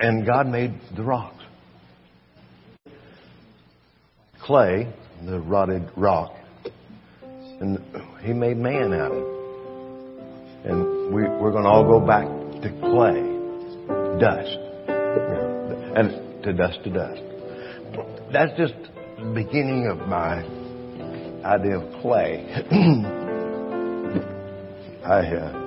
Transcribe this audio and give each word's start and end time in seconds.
And 0.00 0.26
God 0.26 0.46
made 0.46 0.74
the 0.96 1.02
rocks. 1.02 1.42
Clay, 4.40 4.92
the 5.24 5.38
rotted 5.40 5.88
rock, 5.96 6.34
and 7.60 7.78
He 8.22 8.32
made 8.32 8.56
man 8.56 8.92
out 8.92 9.12
of 9.12 9.18
it. 9.18 9.26
And 10.64 11.14
we, 11.14 11.22
we're 11.22 11.52
going 11.52 11.64
to 11.64 11.70
all 11.70 11.84
go 11.84 12.00
back 12.00 12.26
to 12.62 12.70
clay, 12.80 13.22
dust, 14.18 14.58
and 15.96 16.42
to 16.42 16.52
dust 16.52 16.82
to 16.84 16.90
dust. 16.90 17.22
That's 18.32 18.56
just 18.56 18.74
the 19.18 19.32
beginning 19.34 19.88
of 19.90 20.08
my 20.08 20.42
idea 21.44 21.78
of 21.78 22.02
clay. 22.02 22.46
I 25.04 25.26
uh, 25.26 25.61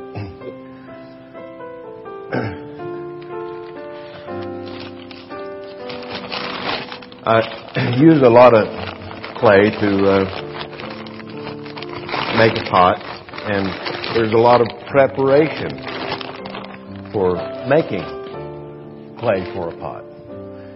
I 7.28 7.96
use 7.98 8.22
a 8.22 8.30
lot 8.30 8.54
of 8.54 8.68
clay 9.40 9.72
to 9.72 10.06
uh, 10.06 10.26
make 12.38 12.54
a 12.56 12.70
pot, 12.70 13.02
and 13.02 13.66
there's 14.16 14.32
a 14.32 14.38
lot 14.38 14.62
of 14.62 14.68
preparation 14.92 15.72
for 17.12 17.34
making 17.68 18.06
clay 19.18 19.44
for 19.56 19.70
a 19.70 19.78
pot. 19.80 20.04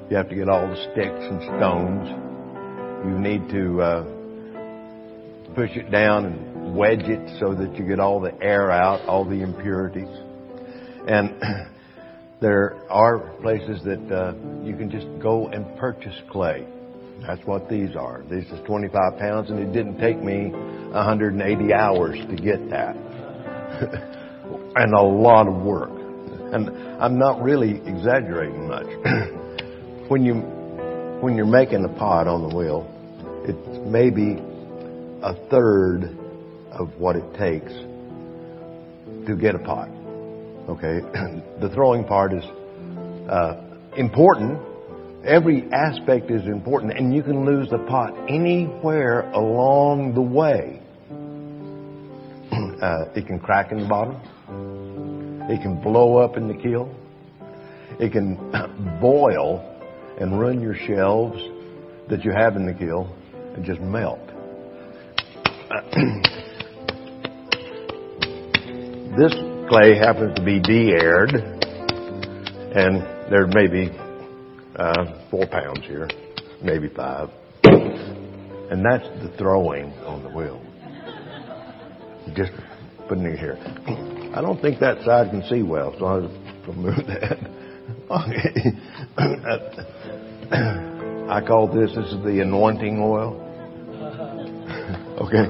You 0.09 0.17
have 0.17 0.27
to 0.29 0.35
get 0.35 0.49
all 0.49 0.67
the 0.67 0.75
sticks 0.91 1.21
and 1.21 1.39
stones. 1.59 2.09
You 3.05 3.19
need 3.19 3.47
to 3.51 3.81
uh, 3.83 4.03
push 5.53 5.77
it 5.77 5.91
down 5.91 6.25
and 6.25 6.75
wedge 6.75 7.03
it 7.03 7.39
so 7.39 7.53
that 7.53 7.75
you 7.77 7.87
get 7.87 7.99
all 7.99 8.19
the 8.19 8.33
air 8.41 8.71
out, 8.71 9.07
all 9.07 9.23
the 9.23 9.43
impurities. 9.43 10.09
And 11.07 11.39
There 12.41 12.89
are 12.89 13.19
places 13.41 13.81
that 13.83 13.99
uh, 14.11 14.33
you 14.63 14.77
can 14.77 14.89
just 14.89 15.07
go 15.21 15.47
and 15.49 15.77
purchase 15.77 16.15
clay. 16.31 16.65
That's 17.27 17.45
what 17.45 17.69
these 17.69 17.97
are. 17.97 18.23
This 18.29 18.45
is 18.45 18.59
25 18.65 19.19
pounds, 19.19 19.49
and 19.49 19.59
it 19.59 19.73
didn't 19.73 19.99
take 19.99 20.23
me 20.23 20.49
180 20.49 21.73
hours 21.73 22.17
to 22.17 22.35
get 22.37 22.69
that. 22.69 22.95
and 24.75 24.93
a 24.93 25.01
lot 25.01 25.47
of 25.47 25.61
work. 25.63 25.91
And 26.53 26.69
I'm 27.01 27.19
not 27.19 27.41
really 27.41 27.81
exaggerating 27.85 28.69
much. 28.69 28.87
when 30.07 30.23
you 30.23 30.35
when 31.21 31.35
you're 31.35 31.45
making 31.45 31.83
a 31.83 31.89
pot 31.89 32.27
on 32.27 32.47
the 32.47 32.55
wheel, 32.55 32.87
it's 33.43 33.79
maybe 33.85 34.41
a 35.21 35.33
third 35.49 36.17
of 36.71 36.97
what 36.97 37.17
it 37.17 37.33
takes 37.37 37.73
to 39.27 39.35
get 39.35 39.55
a 39.55 39.59
pot. 39.59 39.98
Okay, 40.69 40.99
the 41.61 41.69
throwing 41.73 42.03
part 42.03 42.31
is 42.31 42.43
uh, 43.27 43.59
important. 43.97 44.59
Every 45.25 45.67
aspect 45.73 46.29
is 46.29 46.45
important, 46.45 46.95
and 46.95 47.11
you 47.11 47.23
can 47.23 47.43
lose 47.43 47.71
the 47.71 47.79
pot 47.79 48.13
anywhere 48.29 49.21
along 49.31 50.13
the 50.13 50.21
way. 50.21 50.81
Uh, 52.79 53.11
it 53.13 53.27
can 53.27 53.37
crack 53.37 53.73
in 53.73 53.79
the 53.79 53.87
bottom. 53.87 54.15
It 55.49 55.61
can 55.61 55.81
blow 55.81 56.15
up 56.15 56.37
in 56.37 56.47
the 56.47 56.53
kiln. 56.53 56.95
It 57.99 58.13
can 58.13 58.37
boil 59.01 59.59
and 60.17 60.39
run 60.39 60.61
your 60.61 60.75
shelves 60.87 61.41
that 62.07 62.23
you 62.23 62.31
have 62.31 62.55
in 62.55 62.65
the 62.65 62.73
kiln 62.73 63.13
and 63.53 63.65
just 63.65 63.81
melt. 63.81 64.25
this 69.17 69.48
clay 69.69 69.95
happens 69.95 70.35
to 70.35 70.43
be 70.43 70.59
de-aired, 70.59 71.31
and 71.31 73.03
there 73.31 73.45
may 73.45 73.67
be 73.67 73.91
uh, 74.75 75.05
four 75.29 75.45
pounds 75.45 75.85
here, 75.85 76.09
maybe 76.63 76.89
five, 76.89 77.29
and 77.63 78.83
that's 78.83 79.07
the 79.21 79.31
throwing 79.37 79.93
on 80.07 80.23
the 80.23 80.29
wheel. 80.29 80.59
Just 82.35 82.51
putting 83.07 83.25
it 83.25 83.37
here. 83.37 83.59
I 84.35 84.41
don't 84.41 84.59
think 84.59 84.79
that 84.79 85.03
side 85.05 85.29
can 85.29 85.43
see 85.47 85.61
well, 85.61 85.93
so 85.99 86.05
I'll 86.05 86.27
remove 86.67 87.05
that. 87.07 87.37
I 91.29 91.41
call 91.45 91.67
this 91.67 91.93
this 91.95 92.07
is 92.07 92.23
the 92.23 92.39
anointing 92.41 92.99
oil. 92.99 93.45
okay. 95.21 95.45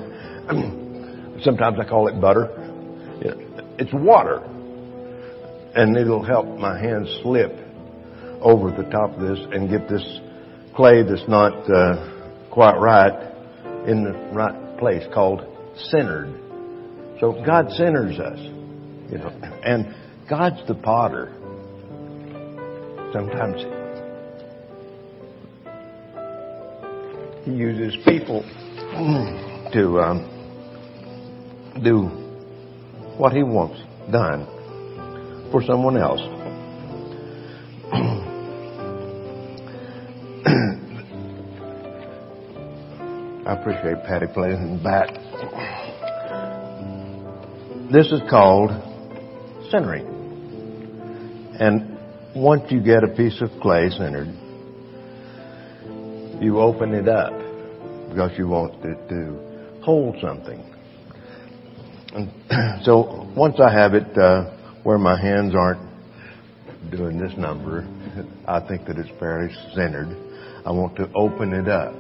Sometimes 1.44 1.80
I 1.80 1.86
call 1.88 2.10
it 2.10 2.20
butter. 2.20 2.59
It's 3.80 3.94
water. 3.94 4.44
And 5.74 5.96
it'll 5.96 6.24
help 6.24 6.48
my 6.60 6.78
hand 6.78 7.08
slip 7.24 7.52
over 8.42 8.72
the 8.72 8.90
top 8.92 9.12
of 9.12 9.22
this 9.22 9.40
and 9.54 9.70
get 9.70 9.88
this 9.88 10.04
clay 10.76 11.04
that's 11.04 11.28
not 11.30 11.54
uh, 11.72 12.50
quite 12.52 12.78
right 12.78 13.14
in 13.88 14.04
the 14.04 14.12
right 14.34 14.78
place 14.78 15.04
called 15.14 15.42
centered. 15.76 16.34
So 17.22 17.42
God 17.46 17.72
centers 17.72 18.20
us, 18.20 18.40
you 19.10 19.18
know, 19.18 19.30
and 19.64 19.96
God's 20.30 20.66
the 20.68 20.76
potter. 20.76 21.34
Sometimes 23.14 23.64
He 27.46 27.52
uses 27.52 27.96
people 28.06 28.44
to 29.74 30.00
um, 30.00 31.82
do 31.82 32.29
what 33.20 33.34
he 33.34 33.44
wants 33.44 33.78
done 34.12 34.48
for 35.52 35.62
someone 35.62 35.98
else. 35.98 36.22
I 43.46 43.54
appreciate 43.60 44.06
Patty 44.06 44.28
playing 44.34 44.62
in 44.62 44.78
the 44.78 44.84
back. 44.84 45.10
This 47.92 48.10
is 48.10 48.22
called 48.30 48.72
centering. 49.70 50.08
And 51.60 51.98
once 52.36 52.72
you 52.72 52.82
get 52.82 53.04
a 53.04 53.10
piece 53.10 53.42
of 53.42 53.50
clay 53.62 53.90
centered, 53.90 54.34
you 56.42 56.60
open 56.62 56.94
it 56.94 57.10
up 57.10 57.34
because 58.10 58.32
you 58.38 58.48
want 58.48 58.76
it 58.86 59.10
to 59.10 59.82
hold 59.84 60.16
something. 60.22 60.64
And 62.14 62.32
so 62.84 63.32
once 63.36 63.60
I 63.60 63.72
have 63.72 63.94
it 63.94 64.18
uh, 64.18 64.46
where 64.84 64.98
my 64.98 65.20
hands 65.20 65.54
aren't 65.56 65.82
doing 66.92 67.20
this 67.20 67.34
number, 67.38 67.88
I 68.48 68.60
think 68.68 68.86
that 68.88 68.98
it's 68.98 69.10
fairly 69.20 69.54
centered. 69.76 70.16
I 70.66 70.72
want 70.72 70.96
to 70.98 71.10
open 71.16 71.54
it 71.54 71.68
up. 71.68 71.94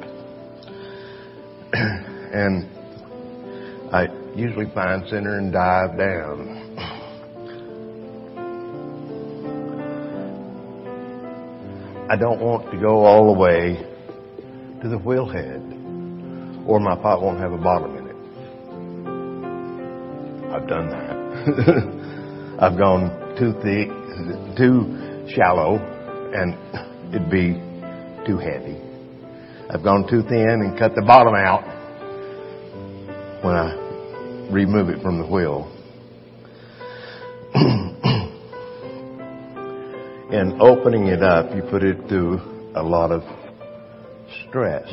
and 1.73 2.67
I 3.93 4.07
usually 4.35 4.71
find 4.73 5.07
center 5.07 5.37
and 5.37 5.51
dive 5.51 5.97
down. 5.97 6.59
I 12.11 12.15
don't 12.15 12.41
want 12.41 12.71
to 12.71 12.79
go 12.79 13.05
all 13.05 13.31
the 13.31 13.39
way 13.39 13.85
to 14.81 14.89
the 14.89 14.97
wheel 14.97 15.27
head 15.27 15.61
or 16.65 16.79
my 16.79 16.95
pot 16.95 17.21
won't 17.21 17.39
have 17.39 17.51
a 17.51 17.57
bottom. 17.57 17.98
I've 20.59 20.67
done 20.67 20.89
that. 20.89 22.59
I've 22.63 22.77
gone 22.77 23.09
too 23.39 23.53
thick, 23.63 23.87
too 24.57 25.25
shallow, 25.33 25.77
and 26.33 26.53
it'd 27.15 27.29
be 27.29 27.53
too 28.27 28.37
heavy. 28.37 28.75
I've 29.69 29.83
gone 29.83 30.05
too 30.09 30.21
thin 30.23 30.49
and 30.49 30.77
cut 30.77 30.95
the 30.95 31.01
bottom 31.01 31.33
out 31.33 31.63
when 33.41 33.55
I 33.55 33.73
remove 34.51 34.89
it 34.89 35.01
from 35.01 35.19
the 35.19 35.25
wheel. 35.25 35.71
In 40.33 40.57
opening 40.59 41.07
it 41.07 41.23
up, 41.23 41.55
you 41.55 41.61
put 41.71 41.83
it 41.83 42.05
through 42.09 42.41
a 42.75 42.83
lot 42.83 43.13
of 43.13 43.23
stress. 44.45 44.89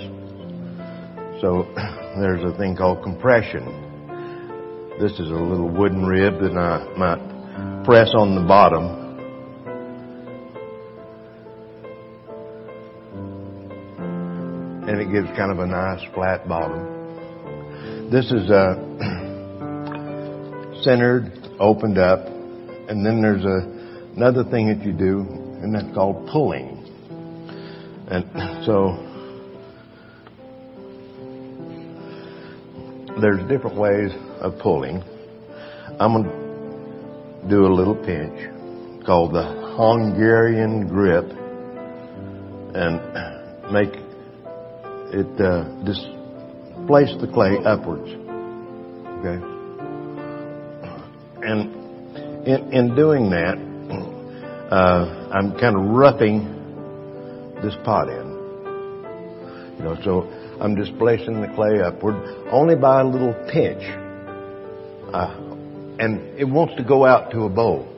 So 1.40 1.66
there's 2.20 2.44
a 2.44 2.52
thing 2.56 2.76
called 2.76 3.02
compression 3.02 3.85
this 4.98 5.12
is 5.12 5.28
a 5.30 5.34
little 5.34 5.68
wooden 5.68 6.06
rib 6.06 6.40
that 6.40 6.56
I 6.56 6.82
might 6.96 7.84
press 7.84 8.08
on 8.14 8.34
the 8.34 8.40
bottom. 8.40 9.04
And 14.88 14.98
it 14.98 15.12
gives 15.12 15.28
kind 15.36 15.52
of 15.52 15.58
a 15.58 15.66
nice 15.66 16.00
flat 16.14 16.48
bottom. 16.48 18.10
This 18.10 18.32
is 18.32 18.50
uh, 18.50 18.76
centered, 20.82 21.30
opened 21.60 21.98
up, 21.98 22.26
and 22.88 23.04
then 23.04 23.20
there's 23.20 23.44
a, 23.44 23.68
another 24.16 24.44
thing 24.44 24.68
that 24.68 24.82
you 24.82 24.92
do, 24.92 25.20
and 25.60 25.74
that's 25.74 25.94
called 25.94 26.26
pulling. 26.32 26.72
And 28.08 28.24
so 28.64 29.02
there's 33.20 33.46
different 33.46 33.76
ways 33.76 34.10
of 34.40 34.58
pulling. 34.58 35.02
I'm 35.98 36.12
going 36.12 36.24
to 36.24 37.48
do 37.48 37.66
a 37.66 37.72
little 37.72 37.94
pinch 37.94 38.52
called 39.06 39.32
the 39.32 39.44
Hungarian 39.76 40.88
grip 40.88 41.24
and 42.74 43.00
make 43.72 43.94
it 45.12 45.40
uh, 45.40 45.64
displace 45.84 47.14
the 47.20 47.30
clay 47.32 47.56
upwards. 47.64 48.08
Okay, 49.18 49.40
and 51.42 52.46
in 52.46 52.72
in 52.72 52.96
doing 52.96 53.30
that, 53.30 53.56
uh, 54.70 55.30
I'm 55.32 55.52
kind 55.58 55.76
of 55.76 55.82
roughing 55.94 56.44
this 57.62 57.74
pot 57.84 58.08
in. 58.08 58.36
You 59.78 59.84
know, 59.84 59.96
so 60.02 60.22
I'm 60.60 60.74
displacing 60.74 61.40
the 61.40 61.48
clay 61.54 61.80
upward 61.80 62.16
only 62.50 62.74
by 62.74 63.00
a 63.00 63.04
little 63.04 63.34
pinch. 63.52 63.82
Uh, 65.16 65.32
and 65.98 66.38
it 66.38 66.44
wants 66.44 66.74
to 66.76 66.84
go 66.84 67.06
out 67.06 67.30
to 67.30 67.44
a 67.44 67.48
bowl. 67.48 67.88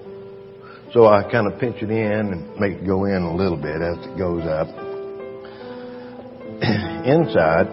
So 0.93 1.07
I 1.07 1.29
kind 1.29 1.53
of 1.53 1.59
pinch 1.59 1.83
it 1.83 1.91
in 1.91 2.33
and 2.33 2.61
make 2.61 2.75
it 2.75 2.87
go 2.87 3.07
in 3.07 3.23
a 3.23 3.35
little 3.35 3.57
bit 3.57 3.83
as 3.83 3.99
it 4.07 4.17
goes 4.17 4.47
up. 4.47 4.69
Inside, 6.63 7.67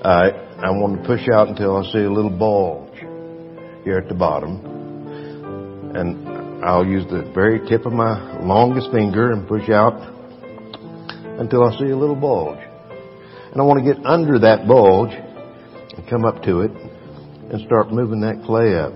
uh, 0.00 0.30
I 0.56 0.70
want 0.70 1.02
to 1.02 1.06
push 1.06 1.28
out 1.28 1.48
until 1.48 1.76
I 1.76 1.82
see 1.92 1.98
a 1.98 2.10
little 2.10 2.30
bulge 2.30 2.96
here 3.84 3.98
at 3.98 4.08
the 4.08 4.14
bottom. 4.14 5.92
And 5.94 6.64
I'll 6.64 6.86
use 6.86 7.04
the 7.10 7.30
very 7.34 7.68
tip 7.68 7.84
of 7.84 7.92
my 7.92 8.40
longest 8.40 8.90
finger 8.90 9.32
and 9.32 9.46
push 9.46 9.68
out 9.68 10.00
until 11.38 11.62
I 11.62 11.78
see 11.78 11.90
a 11.90 11.96
little 11.96 12.16
bulge. 12.16 12.60
And 13.52 13.60
I 13.60 13.64
want 13.64 13.84
to 13.84 13.94
get 13.94 14.02
under 14.06 14.38
that 14.38 14.66
bulge 14.66 15.12
and 15.12 16.08
come 16.08 16.24
up 16.24 16.42
to 16.44 16.62
it 16.62 16.87
and 17.50 17.64
start 17.66 17.90
moving 17.90 18.20
that 18.20 18.42
clay 18.44 18.74
up. 18.74 18.92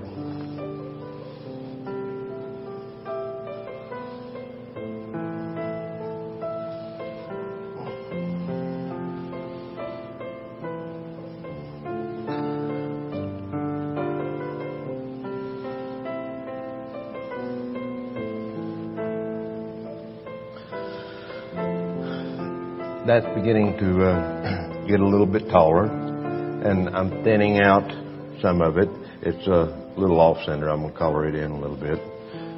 That's 23.07 23.27
beginning 23.35 23.77
to 23.79 24.05
uh, 24.07 24.87
get 24.87 25.01
a 25.01 25.07
little 25.07 25.27
bit 25.27 25.49
taller, 25.51 25.87
and 25.87 26.89
I'm 26.91 27.25
thinning 27.25 27.61
out 27.61 28.02
some 28.43 28.61
of 28.61 28.77
it. 28.77 28.89
It's 29.23 29.47
a 29.47 29.95
little 29.97 30.21
off 30.21 30.45
center. 30.45 30.69
I'm 30.69 30.83
going 30.83 30.93
to 30.93 30.99
collar 30.99 31.27
it 31.29 31.35
in 31.35 31.51
a 31.53 31.61
little 31.61 31.77
bit. 31.77 31.99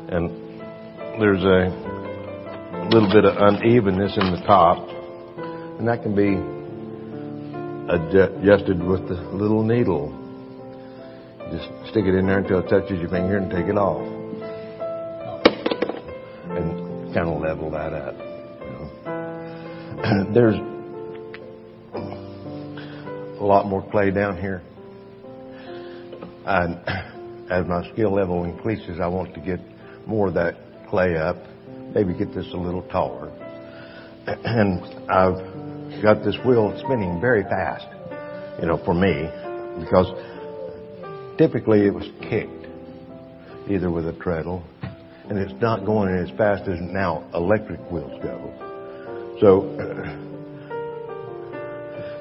And 0.08 0.30
there's 1.20 1.44
a 1.44 1.70
little 2.90 3.08
bit 3.12 3.24
of 3.24 3.36
unevenness 3.36 4.16
in 4.16 4.32
the 4.32 4.42
top, 4.46 4.88
and 5.78 5.86
that 5.86 6.02
can 6.02 6.14
be 6.16 6.34
adjusted 7.92 8.82
with 8.82 9.08
the 9.08 9.14
little 9.32 9.62
needle. 9.62 10.10
Just 11.52 11.68
stick 11.90 12.04
it 12.06 12.14
in 12.14 12.26
there 12.26 12.38
until 12.38 12.60
it 12.60 12.68
touches 12.68 12.98
your 12.98 13.10
finger 13.10 13.36
and 13.36 13.50
take 13.50 13.66
it 13.66 13.76
off. 13.76 14.02
And 16.56 17.14
kind 17.14 17.28
of 17.28 17.40
level 17.40 17.70
that 17.70 17.92
up. 17.92 18.16
You 18.16 18.70
know. 18.72 20.32
There's 20.34 20.56
a 23.38 23.44
lot 23.44 23.66
more 23.66 23.88
clay 23.90 24.10
down 24.10 24.38
here. 24.40 24.62
And 26.46 26.78
as 27.50 27.66
my 27.66 27.90
skill 27.92 28.14
level 28.14 28.44
increases, 28.44 28.98
I 29.00 29.06
want 29.06 29.34
to 29.34 29.40
get 29.40 29.60
more 30.06 30.28
of 30.28 30.34
that 30.34 30.56
clay 30.88 31.16
up, 31.16 31.36
maybe 31.94 32.14
get 32.14 32.34
this 32.34 32.46
a 32.52 32.56
little 32.56 32.82
taller. 32.82 33.30
And 34.26 34.82
I've 35.10 36.02
got 36.02 36.24
this 36.24 36.36
wheel 36.46 36.72
spinning 36.82 37.20
very 37.20 37.42
fast, 37.42 37.86
you 38.58 38.66
know, 38.66 38.78
for 38.84 38.94
me, 38.94 39.28
because 39.84 40.06
typically 41.36 41.86
it 41.86 41.92
was 41.92 42.08
kicked, 42.22 42.66
either 43.68 43.90
with 43.90 44.08
a 44.08 44.14
treadle, 44.14 44.62
and 45.28 45.38
it's 45.38 45.52
not 45.60 45.84
going 45.84 46.14
as 46.16 46.30
fast 46.38 46.62
as 46.68 46.78
now 46.80 47.28
electric 47.34 47.80
wheels 47.90 48.18
go. 48.22 48.50
So 49.40 49.68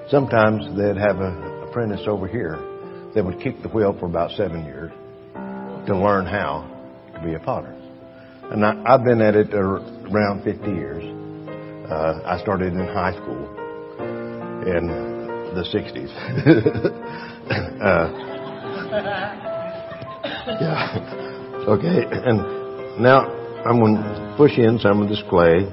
sometimes 0.10 0.66
they'd 0.78 0.98
have 0.98 1.22
an 1.22 1.64
apprentice 1.64 2.04
over 2.06 2.28
here 2.28 2.73
that 3.16 3.24
would 3.24 3.40
kick 3.40 3.62
the 3.62 3.70
wheel 3.70 3.96
for 4.00 4.06
about 4.06 4.32
seven 4.32 4.66
years 4.66 4.92
to 5.88 5.98
learn 5.98 6.26
how 6.26 6.70
to 7.14 7.22
be 7.24 7.34
a 7.34 7.40
potter. 7.40 7.76
And 8.52 8.66
I, 8.66 8.92
have 8.92 9.04
been 9.04 9.22
at 9.22 9.36
it 9.36 9.54
around 9.54 10.44
50 10.44 10.72
years. 10.72 11.04
Uh, 11.90 12.22
I 12.26 12.40
started 12.42 12.74
in 12.74 12.80
high 12.80 13.14
school 13.14 13.50
in 14.66 14.88
the 15.54 15.64
60s. 15.74 16.10
uh, 17.82 18.24
yeah. 20.62 21.66
Okay. 21.68 22.06
And 22.10 23.02
now 23.02 23.26
I'm 23.66 23.80
going 23.80 23.96
to 23.96 24.34
push 24.38 24.58
in 24.58 24.80
some 24.80 25.02
of 25.02 25.10
this 25.10 25.22
clay 25.30 25.64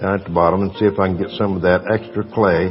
down 0.00 0.20
at 0.20 0.24
the 0.24 0.32
bottom 0.32 0.62
and 0.62 0.72
see 0.76 0.86
if 0.86 0.98
I 0.98 1.08
can 1.08 1.18
get 1.18 1.30
some 1.30 1.56
of 1.56 1.62
that 1.62 1.90
extra 1.90 2.24
clay, 2.24 2.68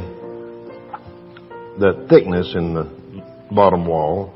the 1.78 2.06
thickness 2.08 2.54
in 2.54 2.74
the 2.74 3.01
bottom 3.54 3.86
wall. 3.86 4.32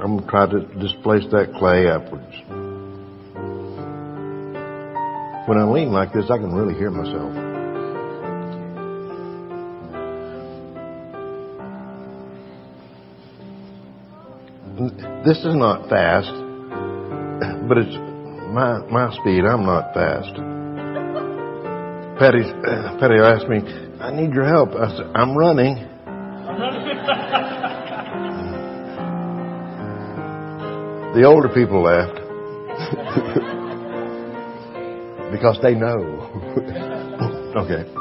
I'm 0.00 0.16
going 0.16 0.24
to 0.24 0.30
try 0.30 0.46
to 0.50 0.60
displace 0.80 1.24
that 1.30 1.54
clay 1.58 1.88
upwards. 1.88 2.34
When 5.48 5.58
I 5.58 5.64
lean 5.64 5.92
like 5.92 6.12
this, 6.12 6.24
I 6.30 6.38
can 6.38 6.52
really 6.52 6.74
hear 6.74 6.90
myself. 6.90 7.32
This 15.24 15.38
is 15.38 15.54
not 15.54 15.88
fast, 15.88 16.32
but 17.68 17.78
it's 17.78 17.96
my 18.50 18.80
my 18.90 19.12
speed. 19.20 19.44
I'm 19.44 19.64
not 19.64 19.94
fast. 19.94 20.34
Patty, 22.18 22.42
Patty 22.98 23.18
asked 23.22 23.48
me, 23.48 23.58
"I 24.00 24.10
need 24.10 24.32
your 24.34 24.46
help." 24.46 24.70
I 24.70 24.96
said, 24.96 25.06
"I'm 25.14 25.36
running." 25.36 25.91
The 31.14 31.24
older 31.24 31.48
people 31.50 31.82
laughed. 31.82 32.16
because 35.30 35.58
they 35.60 35.74
know. 35.74 36.00
okay. 37.56 37.84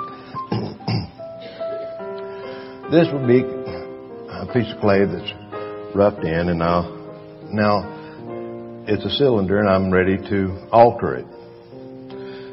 this 2.89 3.09
would 3.11 3.27
be 3.27 3.41
a 3.41 4.45
piece 4.53 4.71
of 4.73 4.79
clay 4.79 5.03
that's 5.03 5.33
roughed 5.93 6.23
in 6.23 6.47
and 6.47 6.59
now, 6.59 6.83
now 7.51 7.83
it's 8.87 9.03
a 9.03 9.09
cylinder 9.09 9.59
and 9.59 9.69
I'm 9.69 9.91
ready 9.91 10.15
to 10.29 10.69
alter 10.71 11.15
it. 11.15 11.25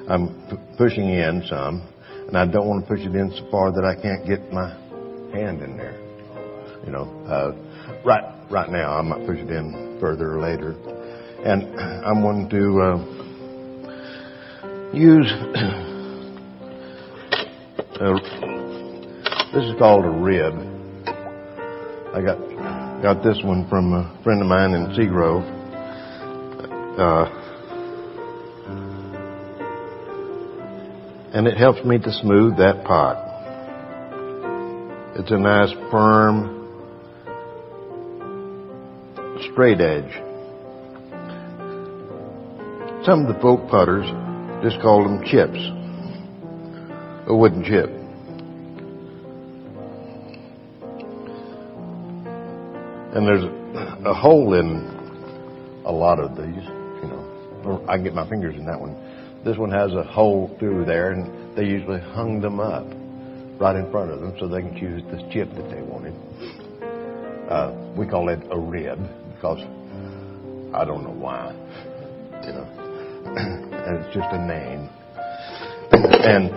I'm 0.08 0.28
p- 0.50 0.56
pushing 0.76 1.08
in 1.08 1.44
some 1.48 1.84
and 2.26 2.36
I 2.36 2.46
don't 2.46 2.66
want 2.66 2.84
to 2.84 2.92
push 2.92 3.06
it 3.06 3.14
in 3.14 3.30
so 3.30 3.48
far 3.52 3.70
that 3.70 3.84
I 3.84 3.94
can't 3.94 4.26
get 4.26 4.52
my 4.52 4.70
hand 5.32 5.62
in 5.62 5.76
there. 5.76 5.94
You 6.84 6.90
know, 6.90 7.04
uh, 7.28 7.52
right, 8.04 8.24
right 8.50 8.70
now 8.70 8.98
I 8.98 9.02
might 9.02 9.24
push 9.24 9.38
it 9.38 9.50
in 9.50 9.87
further 10.00 10.40
later. 10.40 10.74
And 11.44 11.78
I'm 12.06 12.22
going 12.22 12.48
to 12.50 12.82
uh, 12.82 12.98
use 14.92 15.28
this 19.52 19.64
is 19.64 19.74
called 19.78 20.04
a 20.04 20.10
rib. 20.10 20.54
I 22.14 22.22
got 22.22 22.38
got 23.02 23.22
this 23.22 23.42
one 23.44 23.68
from 23.68 23.92
a 23.92 24.18
friend 24.24 24.40
of 24.40 24.48
mine 24.48 24.72
in 24.72 24.86
Seagrove. 24.96 25.44
Uh, 26.98 27.26
and 31.32 31.46
it 31.46 31.56
helps 31.56 31.84
me 31.84 31.98
to 31.98 32.12
smooth 32.12 32.56
that 32.56 32.84
pot. 32.84 33.16
It's 35.16 35.30
a 35.30 35.38
nice 35.38 35.72
firm 35.90 36.57
straight 39.58 39.80
edge. 39.80 40.12
Some 43.04 43.26
of 43.26 43.34
the 43.34 43.36
folk 43.42 43.68
putters 43.68 44.06
just 44.62 44.80
call 44.80 45.02
them 45.02 45.20
chips, 45.24 45.58
a 47.26 47.34
wooden 47.34 47.64
chip. 47.64 47.90
And 53.16 53.26
there's 53.26 53.42
a 54.06 54.14
hole 54.14 54.54
in 54.54 55.82
a 55.84 55.90
lot 55.90 56.20
of 56.20 56.36
these, 56.36 56.64
you 57.02 57.08
know. 57.08 57.84
I 57.88 57.96
can 57.96 58.04
get 58.04 58.14
my 58.14 58.28
fingers 58.28 58.54
in 58.54 58.64
that 58.66 58.80
one. 58.80 58.94
This 59.44 59.56
one 59.58 59.72
has 59.72 59.92
a 59.92 60.04
hole 60.04 60.54
through 60.60 60.84
there, 60.84 61.10
and 61.10 61.56
they 61.56 61.64
usually 61.64 61.98
hung 61.98 62.40
them 62.40 62.60
up 62.60 62.86
right 63.60 63.74
in 63.74 63.90
front 63.90 64.12
of 64.12 64.20
them 64.20 64.36
so 64.38 64.46
they 64.46 64.60
can 64.60 64.78
choose 64.78 65.02
the 65.10 65.28
chip 65.32 65.52
that 65.56 65.68
they 65.68 65.82
wanted. 65.82 66.14
Uh, 67.50 67.72
we 67.96 68.06
call 68.06 68.28
it 68.28 68.38
a 68.52 68.56
rib 68.56 69.00
because 69.38 69.62
I 70.74 70.84
don't 70.84 71.04
know 71.04 71.14
why, 71.14 71.52
you 72.44 72.52
know. 72.52 72.66
it's 73.86 74.12
just 74.12 74.28
a 74.32 74.38
name. 74.44 74.90
And 75.92 76.50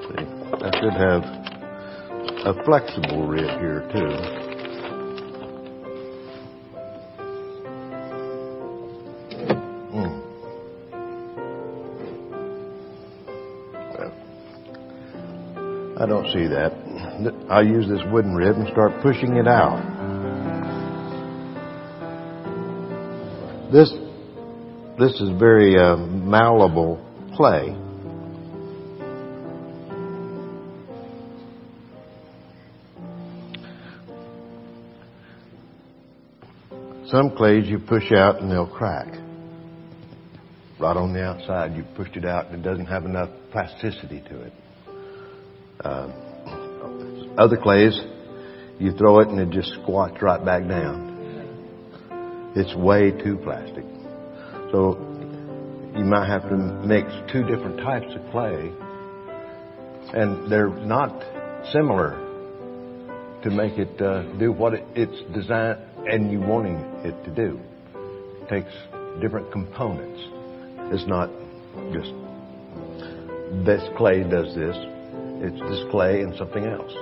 see, 0.00 0.24
I 0.64 0.70
should 0.80 0.94
have 0.94 1.22
a 2.46 2.64
flexible 2.64 3.26
rib 3.26 3.60
here 3.60 3.86
too. 3.92 4.12
Mm. 9.92 10.22
I 16.00 16.06
don't 16.06 16.26
see 16.32 16.46
that. 16.46 16.85
I 17.48 17.62
use 17.62 17.88
this 17.88 18.02
wooden 18.12 18.34
rib 18.34 18.56
and 18.56 18.68
start 18.68 18.92
pushing 19.02 19.36
it 19.36 19.48
out. 19.48 19.80
This 23.72 23.90
this 24.98 25.20
is 25.20 25.30
very 25.38 25.78
uh, 25.78 25.96
malleable 25.96 27.02
clay. 27.34 27.74
Some 37.08 37.36
clays 37.36 37.68
you 37.68 37.78
push 37.78 38.12
out 38.12 38.42
and 38.42 38.50
they'll 38.50 38.66
crack. 38.66 39.06
Right 40.78 40.96
on 40.96 41.12
the 41.14 41.22
outside, 41.22 41.74
you 41.76 41.84
pushed 41.94 42.16
it 42.16 42.24
out 42.26 42.46
and 42.50 42.56
it 42.56 42.68
doesn't 42.68 42.86
have 42.86 43.04
enough 43.04 43.30
plasticity 43.52 44.22
to 44.28 44.42
it. 44.42 44.52
Uh, 45.80 46.25
other 47.38 47.56
clays, 47.56 47.98
you 48.78 48.92
throw 48.92 49.20
it 49.20 49.28
and 49.28 49.40
it 49.40 49.50
just 49.50 49.72
squats 49.82 50.20
right 50.22 50.44
back 50.44 50.66
down. 50.66 52.52
It's 52.54 52.74
way 52.74 53.10
too 53.10 53.36
plastic. 53.38 53.84
So 54.72 54.96
you 55.96 56.04
might 56.04 56.26
have 56.26 56.48
to 56.48 56.56
mix 56.56 57.10
two 57.32 57.42
different 57.42 57.78
types 57.78 58.06
of 58.14 58.30
clay 58.30 58.72
and 60.12 60.50
they're 60.50 60.68
not 60.68 61.10
similar 61.72 62.22
to 63.42 63.50
make 63.50 63.78
it 63.78 64.00
uh, 64.00 64.22
do 64.38 64.52
what 64.52 64.74
it, 64.74 64.84
it's 64.94 65.34
designed 65.34 65.78
and 66.06 66.30
you 66.30 66.40
wanting 66.40 66.76
it 67.04 67.24
to 67.24 67.30
do. 67.34 67.60
It 68.42 68.48
takes 68.48 68.72
different 69.20 69.50
components. 69.52 70.20
It's 70.92 71.06
not 71.06 71.30
just 71.92 72.12
this 73.66 73.82
clay 73.96 74.22
does 74.22 74.54
this. 74.54 74.76
It's 75.42 75.60
this 75.60 75.90
clay 75.90 76.22
and 76.22 76.34
something 76.36 76.64
else. 76.64 76.92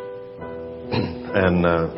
And 1.34 1.66
uh, 1.66 1.88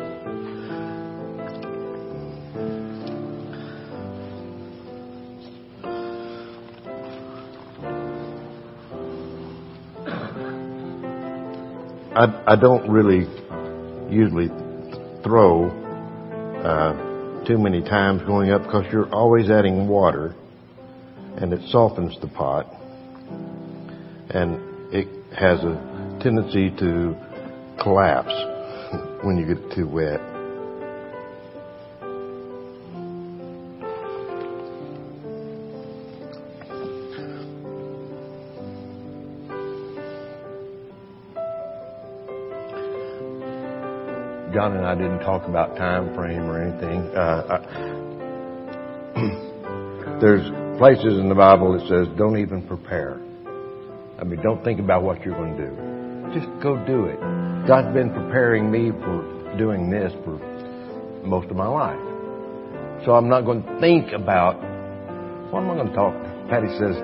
I, 12.15 12.53
I 12.53 12.55
don't 12.55 12.89
really 12.89 13.27
usually 14.09 14.47
throw 15.23 15.69
uh, 16.63 17.45
too 17.45 17.59
many 17.59 17.83
times 17.83 18.23
going 18.23 18.49
up 18.49 18.63
because 18.63 18.85
you're 18.91 19.13
always 19.13 19.51
adding 19.51 19.87
water 19.87 20.35
and 21.35 21.53
it 21.53 21.61
softens 21.69 22.19
the 22.21 22.27
pot 22.27 22.65
and 24.31 24.91
it 24.91 25.07
has 25.37 25.59
a 25.59 26.19
tendency 26.23 26.71
to 26.79 27.15
collapse 27.79 28.33
when 29.23 29.37
you 29.37 29.45
get 29.45 29.71
too 29.75 29.87
wet. 29.87 30.19
John 44.53 44.75
and 44.75 44.85
I 44.85 44.95
didn't 44.95 45.19
talk 45.19 45.47
about 45.47 45.75
time 45.77 46.15
frame 46.15 46.49
or 46.49 46.61
anything. 46.61 47.01
Uh, 47.15 47.43
I, 47.49 47.57
there's 50.21 50.49
places 50.79 51.19
in 51.19 51.29
the 51.29 51.35
Bible 51.35 51.73
that 51.73 51.87
says, 51.87 52.07
"Don't 52.17 52.37
even 52.39 52.65
prepare." 52.67 53.19
I 54.19 54.23
mean, 54.23 54.41
don't 54.41 54.63
think 54.63 54.79
about 54.79 55.03
what 55.03 55.23
you're 55.23 55.35
going 55.35 55.55
to 55.57 55.69
do. 55.69 56.39
Just 56.39 56.47
go 56.63 56.75
do 56.87 57.05
it. 57.05 57.19
God's 57.67 57.93
been 57.93 58.13
preparing 58.13 58.71
me 58.71 58.91
for 58.91 59.57
doing 59.57 59.89
this 59.89 60.13
for 60.23 60.39
most 61.25 61.49
of 61.49 61.57
my 61.57 61.67
life, 61.67 61.99
so 63.05 63.11
I'm 63.11 63.27
not 63.27 63.41
going 63.41 63.61
to 63.61 63.79
think 63.81 64.13
about 64.13 64.55
what 65.51 65.63
am 65.63 65.71
I 65.71 65.75
going 65.75 65.89
to 65.89 65.93
talk. 65.93 66.13
Patty 66.49 66.69
says, 66.79 66.95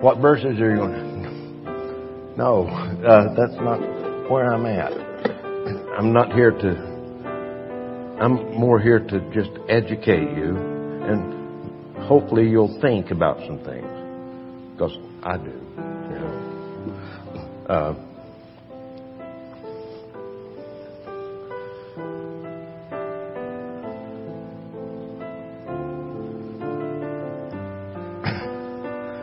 "What 0.00 0.18
verses 0.18 0.60
are 0.60 0.70
you 0.70 0.76
going?" 0.76 0.92
to... 1.24 2.36
No, 2.38 2.68
uh, 2.68 3.34
that's 3.34 3.60
not 3.60 3.80
where 4.30 4.54
I'm 4.54 4.66
at. 4.66 4.92
I'm 5.98 6.12
not 6.12 6.32
here 6.32 6.52
to, 6.52 8.18
I'm 8.20 8.54
more 8.54 8.78
here 8.78 9.00
to 9.00 9.20
just 9.34 9.50
educate 9.68 10.30
you 10.36 10.78
and 11.08 12.06
hopefully 12.06 12.48
you'll 12.48 12.80
think 12.80 13.10
about 13.10 13.38
some 13.46 13.58
things. 13.64 13.86
Because 14.74 14.96
I 15.24 15.38
do, 15.38 15.50
you 15.50 16.18
know. 16.20 17.64
Uh, 17.68 18.07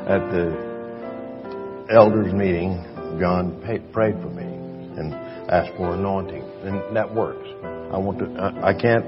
at 0.07 0.21
the 0.29 1.87
elders 1.91 2.31
meeting, 2.31 2.83
John 3.19 3.59
prayed 3.91 4.15
for 4.21 4.29
me 4.29 4.43
and 4.43 5.13
asked 5.49 5.75
for 5.77 5.95
anointing, 5.95 6.43
and 6.63 6.95
that 6.95 7.13
works. 7.13 7.47
I 7.91 7.97
want 7.97 8.19
to. 8.19 8.25
I 8.63 8.73
can't 8.79 9.05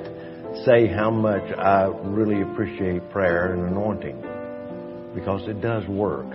say 0.66 0.88
how 0.88 1.12
much 1.12 1.44
I 1.56 1.86
really 2.04 2.42
appreciate 2.42 3.10
prayer 3.12 3.54
and 3.54 3.70
anointing 3.70 4.20
because 5.14 5.48
it 5.48 5.62
does 5.62 5.88
work. 5.88 6.26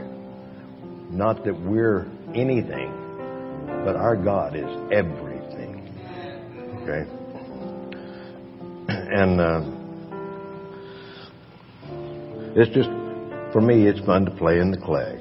Not 1.11 1.45
that 1.45 1.59
we're 1.61 2.07
anything, 2.35 2.93
but 3.85 3.97
our 3.97 4.17
God 4.17 4.55
is 4.55 4.71
everything. 4.93 5.89
Okay, 6.83 7.05
and 8.89 9.41
uh, 9.41 9.63
it's 12.55 12.73
just 12.75 13.02
for 13.53 13.61
me. 13.61 13.87
It's 13.87 14.01
fun 14.01 14.25
to 14.25 14.31
play 14.31 14.59
in 14.59 14.71
the 14.71 14.79
clay, 14.79 15.21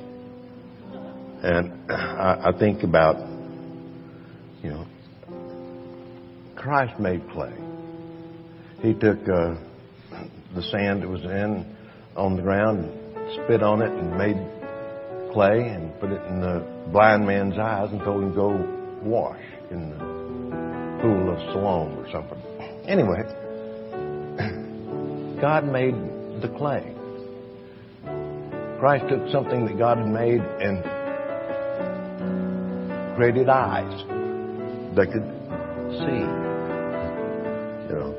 and 1.44 1.92
I, 1.92 2.52
I 2.54 2.60
think 2.60 2.84
about 2.84 3.18
you 4.64 4.70
know, 4.70 4.86
Christ 6.56 7.00
made 7.00 7.28
clay. 7.32 7.54
He 8.82 8.94
took 8.94 9.20
uh, 9.28 9.56
the 10.56 10.62
sand 10.72 11.04
that 11.04 11.10
was 11.10 11.24
in 11.24 11.76
on 12.16 12.36
the 12.36 12.42
ground 12.42 12.86
and 12.86 13.44
spit 13.44 13.64
on 13.64 13.82
it 13.82 13.92
and 13.92 14.18
made 14.18 14.38
clay 15.34 15.70
and 15.70 15.98
put 16.00 16.12
it 16.12 16.22
in 16.28 16.42
the 16.42 16.66
blind 16.92 17.26
man's 17.26 17.58
eyes 17.58 17.90
and 17.92 18.02
told 18.02 18.24
him 18.24 18.30
to 18.30 18.36
go 18.36 18.50
wash 19.02 19.42
in 19.72 19.90
the 19.90 19.98
pool 21.02 21.32
of 21.32 21.40
Siloam 21.52 21.98
or 21.98 22.12
something. 22.12 22.42
Anyway, 22.88 23.24
God 25.42 25.66
made 25.66 25.96
the 26.42 26.50
clay. 26.58 26.96
Christ 28.82 29.06
took 29.10 29.30
something 29.32 29.66
that 29.68 29.78
God 29.78 30.00
had 30.00 30.08
made 30.08 30.42
and 30.42 30.84
created 33.16 33.48
eyes 33.48 33.94
that 34.96 35.12
could 35.14 35.22
see. 36.00 36.26
You 37.86 37.96
know. 38.00 38.16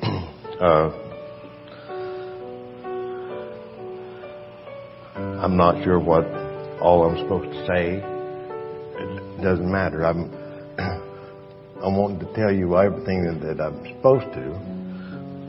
uh, 0.62 0.88
I'm 5.44 5.58
not 5.58 5.84
sure 5.84 5.98
what 6.00 6.24
all 6.80 7.04
I'm 7.04 7.18
supposed 7.18 7.52
to 7.52 7.66
say. 7.66 7.96
It 8.96 9.42
doesn't 9.42 9.70
matter. 9.70 10.06
I'm 10.06 10.32
I'm 11.84 11.94
wanting 11.94 12.20
to 12.20 12.34
tell 12.34 12.50
you 12.50 12.78
everything 12.78 13.26
that, 13.26 13.42
that 13.42 13.60
I'm 13.62 13.84
supposed 13.86 14.32
to, 14.32 14.75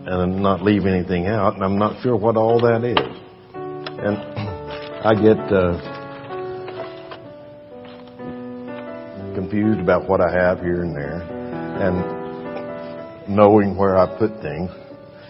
and 0.07 0.41
not 0.41 0.63
leave 0.63 0.85
anything 0.85 1.27
out. 1.27 1.55
And 1.55 1.63
I'm 1.63 1.77
not 1.77 2.01
sure 2.01 2.15
what 2.15 2.37
all 2.37 2.59
that 2.61 2.83
is. 2.83 2.97
And 3.53 4.17
I 5.05 5.13
get. 5.13 5.37
Uh, 5.51 5.97
confused 9.37 9.79
about 9.79 10.09
what 10.09 10.19
I 10.19 10.31
have 10.31 10.61
here 10.61 10.81
and 10.81 10.95
there 10.95 11.21
and 11.21 13.29
knowing 13.29 13.77
where 13.77 13.95
I 13.95 14.07
put 14.17 14.41
things. 14.41 14.71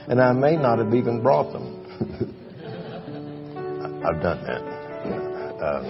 And 0.08 0.22
I 0.22 0.32
may 0.32 0.56
not 0.56 0.80
have 0.80 0.94
even 0.94 1.22
brought 1.22 1.52
them. 1.52 1.84
I've 4.06 4.22
done 4.22 4.42
that. 4.46 4.62
Uh, 5.62 5.82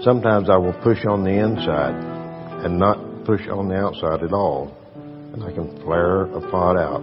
sometimes 0.04 0.48
I 0.48 0.58
will 0.58 0.74
push 0.84 1.04
on 1.04 1.24
the 1.24 1.32
inside 1.32 1.96
and 2.64 2.78
not 2.78 3.03
push 3.24 3.48
on 3.48 3.68
the 3.68 3.76
outside 3.76 4.22
at 4.22 4.32
all 4.32 4.76
And 5.32 5.42
I 5.42 5.52
can 5.52 5.80
flare 5.82 6.22
a 6.24 6.40
pot 6.50 6.76
out. 6.76 7.02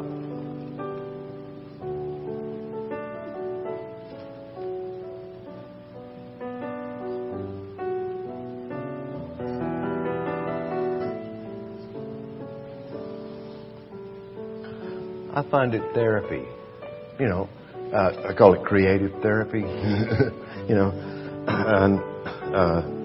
I 15.34 15.50
find 15.50 15.74
it 15.74 15.82
therapy. 15.94 16.46
You 17.20 17.28
know, 17.28 17.50
uh, 17.94 18.30
I 18.30 18.34
call 18.34 18.54
it 18.54 18.64
creative 18.64 19.12
therapy. 19.22 19.60
you 20.70 20.76
know, 20.76 20.92
and 21.48 22.00
uh, 22.54 23.01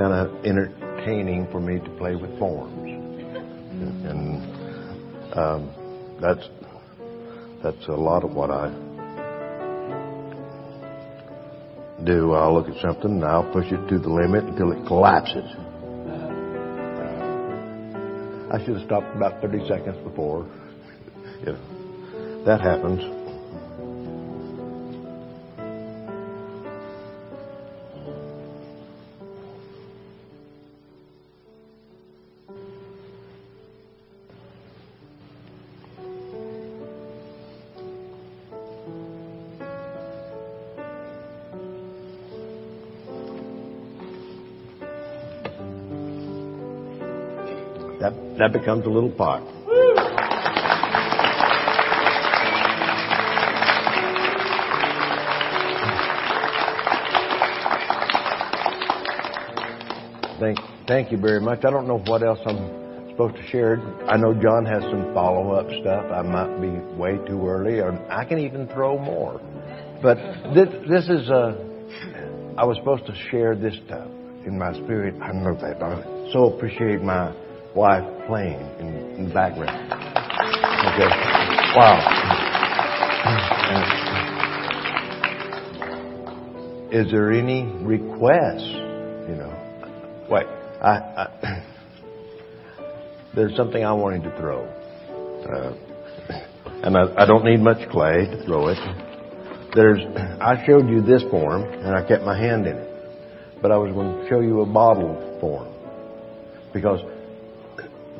kind 0.00 0.14
of 0.14 0.46
entertaining 0.46 1.46
for 1.52 1.60
me 1.60 1.78
to 1.78 1.90
play 1.98 2.16
with 2.16 2.38
forms, 2.38 2.88
and 4.08 4.40
um, 5.36 6.16
that's 6.22 6.48
that's 7.62 7.86
a 7.88 7.92
lot 7.92 8.24
of 8.24 8.32
what 8.32 8.50
I 8.50 8.70
do. 12.02 12.32
I'll 12.32 12.54
look 12.54 12.74
at 12.74 12.80
something 12.80 13.10
and 13.10 13.24
I'll 13.26 13.52
push 13.52 13.66
it 13.66 13.88
to 13.90 13.98
the 13.98 14.08
limit 14.08 14.44
until 14.44 14.72
it 14.72 14.86
collapses. 14.86 15.44
I 18.50 18.58
should 18.64 18.78
have 18.78 18.86
stopped 18.86 19.14
about 19.14 19.42
30 19.42 19.68
seconds 19.68 19.98
before. 20.02 20.48
Know, 21.42 22.44
that 22.44 22.60
happens. 22.60 23.19
That, 48.40 48.54
becomes 48.54 48.86
a 48.86 48.88
little 48.88 49.10
pot. 49.10 49.42
Thank, 60.40 60.58
thank 60.88 61.12
you 61.12 61.18
very 61.18 61.42
much. 61.42 61.66
I 61.66 61.70
don't 61.70 61.86
know 61.86 61.98
what 61.98 62.22
else 62.22 62.38
I'm 62.46 63.10
supposed 63.10 63.36
to 63.36 63.46
share. 63.48 63.78
I 64.08 64.16
know 64.16 64.32
John 64.32 64.64
has 64.64 64.84
some 64.84 65.12
follow-up 65.12 65.66
stuff. 65.82 66.10
I 66.10 66.22
might 66.22 66.62
be 66.62 66.70
way 66.98 67.18
too 67.26 67.46
early, 67.46 67.80
or 67.80 67.92
I 68.10 68.24
can 68.24 68.38
even 68.38 68.68
throw 68.68 68.98
more. 68.98 69.38
But 70.02 70.16
this, 70.54 70.68
this 70.88 71.04
is 71.10 71.28
uh, 71.28 71.62
I 72.56 72.64
was 72.64 72.78
supposed 72.78 73.04
to 73.04 73.14
share 73.30 73.54
this 73.54 73.74
stuff 73.84 74.08
in 74.46 74.58
my 74.58 74.72
spirit. 74.72 75.20
I 75.20 75.32
know 75.32 75.54
that. 75.60 75.82
I 75.82 76.30
so 76.32 76.54
appreciate 76.54 77.02
my 77.02 77.34
wife 77.74 78.04
playing 78.26 78.60
in, 78.80 79.16
in 79.16 79.28
the 79.28 79.34
background. 79.34 79.92
Okay. 80.94 81.10
Wow. 81.76 82.48
Is 86.92 87.10
there 87.12 87.30
any 87.30 87.62
requests? 87.82 88.66
You 89.28 89.36
know, 89.36 90.26
wait. 90.28 90.46
I, 90.82 90.90
I 90.90 91.62
there's 93.36 93.54
something 93.56 93.84
I 93.84 93.92
wanted 93.92 94.24
to 94.24 94.36
throw, 94.36 94.64
uh, 95.44 95.74
and 96.82 96.96
I, 96.96 97.22
I 97.22 97.26
don't 97.26 97.44
need 97.44 97.60
much 97.60 97.88
clay 97.90 98.26
to 98.26 98.44
throw 98.44 98.68
it. 98.68 98.78
There's. 99.76 100.00
I 100.40 100.64
showed 100.66 100.88
you 100.88 101.02
this 101.02 101.22
form, 101.30 101.62
and 101.62 101.94
I 101.94 102.06
kept 102.08 102.24
my 102.24 102.36
hand 102.36 102.66
in 102.66 102.76
it, 102.76 103.62
but 103.62 103.70
I 103.70 103.76
was 103.76 103.92
going 103.92 104.22
to 104.22 104.28
show 104.28 104.40
you 104.40 104.62
a 104.62 104.66
bottle 104.66 105.38
form 105.40 105.68
because 106.72 107.00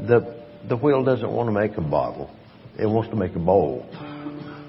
the 0.07 0.45
the 0.69 0.77
wheel 0.77 1.05
doesn't 1.05 1.31
want 1.31 1.49
to 1.49 1.53
make 1.53 1.77
a 1.77 1.81
bottle; 1.81 2.31
it 2.79 2.87
wants 2.87 3.11
to 3.11 3.17
make 3.17 3.35
a 3.35 3.39
bowl. 3.39 3.87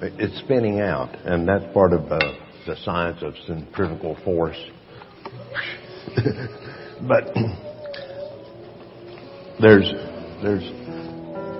It's 0.02 0.38
spinning 0.40 0.80
out, 0.80 1.14
and 1.24 1.46
that's 1.46 1.64
part 1.72 1.92
of 1.92 2.10
uh, 2.10 2.18
the 2.66 2.76
science 2.84 3.22
of 3.22 3.34
centrifugal 3.46 4.16
force. 4.24 4.58
but 7.08 7.32
there's 9.60 9.92
there's 10.42 10.64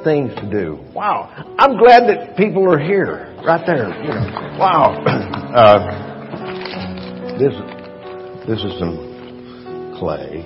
things 0.04 0.34
to 0.34 0.50
do. 0.50 0.78
Wow, 0.94 1.30
I'm 1.58 1.78
glad 1.78 2.08
that 2.08 2.36
people 2.36 2.68
are 2.72 2.78
here, 2.78 3.34
right 3.46 3.64
there. 3.66 3.88
You 3.88 4.08
know, 4.08 4.58
wow. 4.58 5.28
Uh, 5.52 6.12
this 7.38 7.52
this 8.48 8.58
is 8.64 8.78
some 8.78 9.94
clay, 9.98 10.40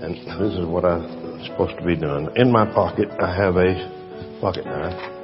and 0.00 0.14
this 0.14 0.54
is 0.54 0.64
what 0.66 0.84
I'm 0.84 1.17
supposed 1.46 1.78
to 1.78 1.84
be 1.84 1.96
done. 1.96 2.28
In 2.36 2.50
my 2.50 2.64
pocket, 2.66 3.08
I 3.20 3.34
have 3.34 3.56
a 3.56 4.38
pocket 4.40 4.66
knife. 4.66 5.14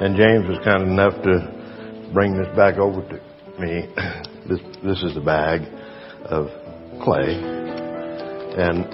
And 0.00 0.16
James 0.16 0.48
was 0.48 0.58
kind 0.64 0.84
enough 0.84 1.14
to 1.24 2.10
bring 2.14 2.36
this 2.38 2.48
back 2.56 2.78
over 2.78 3.02
to 3.02 3.20
me. 3.60 3.88
This, 4.48 4.60
this 4.82 5.02
is 5.02 5.14
a 5.14 5.20
bag 5.20 5.60
of 6.24 6.46
clay. 7.04 7.36
And 8.56 8.86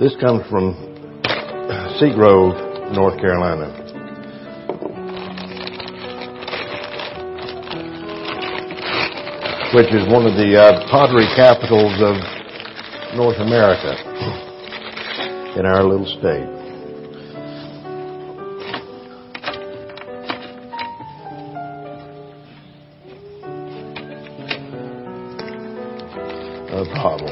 this 0.00 0.16
comes 0.20 0.44
from 0.50 0.74
Seagrove, 2.00 2.92
North 2.92 3.20
Carolina. 3.20 3.85
Which 9.76 9.92
is 9.92 10.08
one 10.10 10.24
of 10.24 10.32
the 10.38 10.56
uh, 10.56 10.88
pottery 10.90 11.28
capitals 11.36 12.00
of 12.00 12.16
North 13.14 13.36
America 13.36 13.92
in 15.60 15.66
our 15.66 15.84
little 15.84 16.06
state. 16.06 16.48
a 26.72 26.84
bottle. 26.94 27.28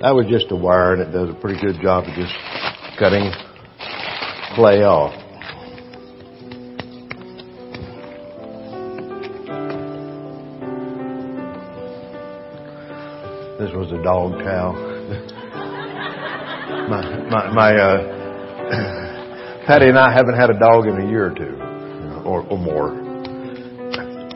That 0.00 0.10
was 0.10 0.26
just 0.28 0.50
a 0.50 0.56
wire 0.56 0.94
and 0.94 1.02
it 1.02 1.12
does 1.12 1.30
a 1.30 1.34
pretty 1.34 1.60
good 1.60 1.80
job 1.80 2.08
of 2.08 2.14
just 2.14 2.34
cutting 2.98 3.30
clay 4.56 4.82
off. 4.82 5.19
This 13.70 13.78
was 13.78 13.92
a 13.92 14.02
dog 14.02 14.32
towel. 14.42 14.74
my 16.90 17.02
my, 17.30 17.52
my 17.52 17.76
uh, 17.76 17.98
Patty 19.66 19.88
and 19.88 19.98
I 19.98 20.12
haven't 20.12 20.34
had 20.34 20.50
a 20.50 20.58
dog 20.58 20.86
in 20.86 21.00
a 21.00 21.08
year 21.08 21.26
or 21.26 21.34
two, 21.34 21.56
or, 22.26 22.42
or 22.50 22.58
more 22.58 23.00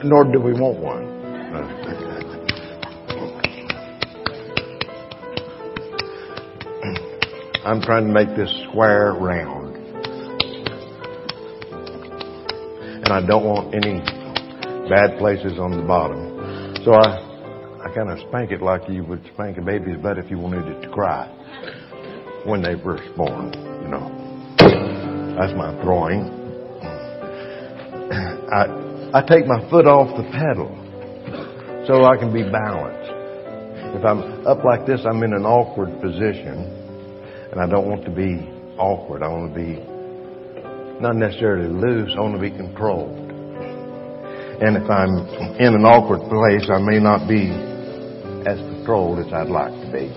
nor 0.05 0.25
do 0.31 0.39
we 0.39 0.53
want 0.53 0.79
one. 0.79 1.05
I'm 7.65 7.81
trying 7.81 8.07
to 8.07 8.13
make 8.13 8.37
this 8.37 8.53
square 8.69 9.15
round. 9.15 9.77
And 13.03 13.09
I 13.09 13.23
don't 13.27 13.45
want 13.45 13.75
any 13.75 14.01
bad 14.91 15.19
places 15.19 15.59
on 15.59 15.71
the 15.71 15.83
bottom. 15.83 16.77
So 16.85 16.93
I, 16.93 17.19
I 17.19 17.24
kind 17.95 18.11
of 18.11 18.19
spank 18.29 18.51
it 18.51 18.61
like 18.61 18.83
you 18.89 19.05
would 19.05 19.25
spank 19.35 19.57
a 19.57 19.63
baby's 19.63 19.97
butt 20.03 20.19
if 20.19 20.29
you 20.29 20.37
wanted 20.37 20.67
it 20.67 20.81
to 20.83 20.91
cry 20.91 21.29
when 22.45 22.61
they 22.61 22.75
first 22.83 23.05
born, 23.17 23.55
you 23.55 23.89
know. 23.89 24.11
That's 25.39 25.55
my 25.55 25.71
throwing. 25.83 26.27
I, 28.51 28.67
I 29.15 29.23
take 29.23 29.47
my 29.47 29.69
foot 29.71 29.87
off 29.87 30.11
the 30.17 30.25
pedal 30.35 30.75
so 31.87 32.05
I 32.05 32.17
can 32.17 32.33
be 32.33 32.43
balanced. 32.43 33.11
If 33.97 34.05
I'm 34.05 34.45
up 34.47 34.65
like 34.65 34.87
this, 34.87 35.01
I'm 35.07 35.23
in 35.23 35.33
an 35.33 35.47
awkward 35.47 36.01
position, 36.03 36.67
and 37.53 37.61
I 37.61 37.67
don't 37.69 37.89
want 37.89 38.05
to 38.05 38.11
be 38.11 38.43
awkward. 38.77 39.23
I 39.23 39.29
want 39.29 39.55
to 39.55 39.61
be 39.61 39.79
not 41.01 41.15
necessarily 41.15 41.69
loose, 41.69 42.13
I 42.17 42.21
want 42.21 42.35
to 42.35 42.41
be 42.41 42.51
controlled. 42.51 43.31
And 44.63 44.77
if 44.77 44.91
I'm 44.91 45.15
in 45.59 45.75
an 45.75 45.85
awkward 45.85 46.27
place, 46.31 46.69
I 46.71 46.79
may 46.79 46.99
not 46.99 47.29
be 47.29 47.74
controlled 48.85 49.19
as 49.19 49.33
I'd 49.33 49.49
like 49.49 49.73
to 49.73 49.91
be. 49.91 50.13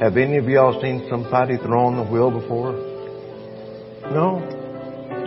Have 0.00 0.16
any 0.16 0.36
of 0.36 0.48
y'all 0.48 0.80
seen 0.80 1.08
somebody 1.10 1.56
throw 1.56 1.86
on 1.86 1.96
the 1.96 2.04
wheel 2.04 2.30
before? 2.30 2.72
No? 4.12 4.38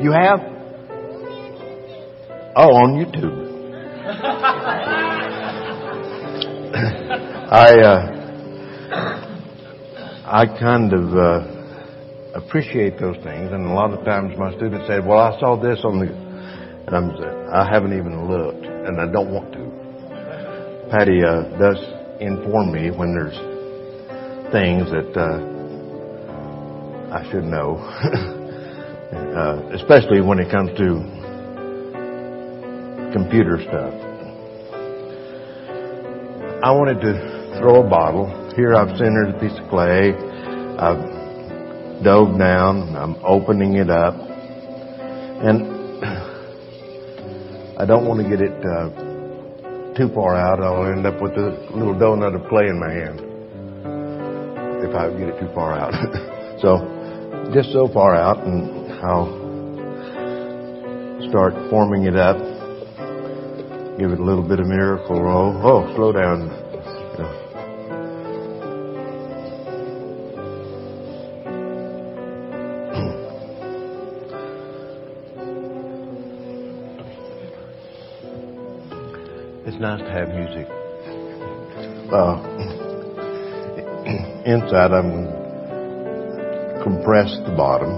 You 0.02 0.12
have? 0.12 0.40
Oh, 2.56 2.74
on 2.74 2.96
YouTube. 2.96 3.44
I, 7.52 7.80
uh, 7.80 8.15
I 10.36 10.48
kind 10.60 10.92
of 10.92 11.16
uh, 11.16 11.48
appreciate 12.34 13.00
those 13.00 13.16
things, 13.24 13.54
and 13.54 13.68
a 13.68 13.74
lot 13.74 13.94
of 13.94 14.04
times 14.04 14.38
my 14.38 14.54
students 14.58 14.86
say, 14.86 15.00
"Well, 15.00 15.18
I 15.18 15.40
saw 15.40 15.56
this 15.56 15.80
on 15.86 16.00
the," 16.00 16.12
and 16.12 16.94
I'm 16.94 17.10
I 17.54 17.64
haven't 17.66 17.98
even 17.98 18.28
looked, 18.30 18.66
and 18.66 19.00
I 19.00 19.10
don't 19.10 19.32
want 19.32 19.54
to. 19.54 20.90
Patty 20.92 21.24
uh, 21.24 21.44
does 21.58 21.80
inform 22.20 22.74
me 22.74 22.92
when 22.92 23.16
there's 23.16 23.38
things 24.52 24.92
that 24.92 25.16
uh, 25.16 25.40
I 27.16 27.24
should 27.32 27.46
know, 27.46 27.78
uh, 29.16 29.70
especially 29.72 30.20
when 30.20 30.40
it 30.40 30.52
comes 30.52 30.78
to 30.78 31.00
computer 33.14 33.58
stuff. 33.62 33.94
I 36.62 36.72
wanted 36.72 37.00
to 37.00 37.58
throw 37.62 37.86
a 37.88 37.90
bottle. 37.90 38.45
Here 38.56 38.74
I've 38.74 38.98
centered 38.98 39.36
a 39.36 39.40
piece 39.40 39.52
of 39.60 39.70
clay. 39.70 40.14
I've 40.80 42.04
dove 42.04 42.40
down. 42.40 42.96
I'm 42.96 43.16
opening 43.26 43.76
it 43.76 43.90
up. 43.90 44.16
And 44.16 45.76
I 47.78 47.86
don't 47.86 48.08
want 48.08 48.24
to 48.24 48.30
get 48.30 48.40
it 48.40 48.56
uh, 48.64 48.90
too 49.96 50.08
far 50.16 50.36
out. 50.36 50.62
I'll 50.64 50.86
end 50.90 51.06
up 51.06 51.22
with 51.22 51.34
a 51.34 51.68
little 51.76 51.96
donut 51.96 52.34
of 52.34 52.48
clay 52.48 52.68
in 52.68 52.80
my 52.80 52.92
hand 52.94 53.20
if 54.88 54.96
I 54.96 55.10
get 55.12 55.28
it 55.28 55.40
too 55.40 55.50
far 55.54 55.74
out. 55.74 55.92
so 56.62 56.80
just 57.54 57.74
so 57.74 57.90
far 57.92 58.16
out 58.16 58.42
and 58.46 58.90
I'll 59.04 59.44
start 61.28 61.54
forming 61.70 62.06
it 62.06 62.16
up. 62.16 62.38
Give 64.00 64.12
it 64.12 64.20
a 64.20 64.24
little 64.24 64.48
bit 64.48 64.62
of 64.62 64.68
miracle 64.68 65.22
roll. 65.22 65.60
Oh, 65.62 65.94
slow 65.96 66.14
down. 66.14 66.65
It's 79.76 79.82
nice 79.82 80.00
to 80.00 80.10
have 80.10 80.30
music. 80.30 80.68
Uh, 82.10 82.40
inside, 84.46 84.94
I'm 84.94 85.28
compress 86.82 87.36
the 87.46 87.52
bottom. 87.58 87.92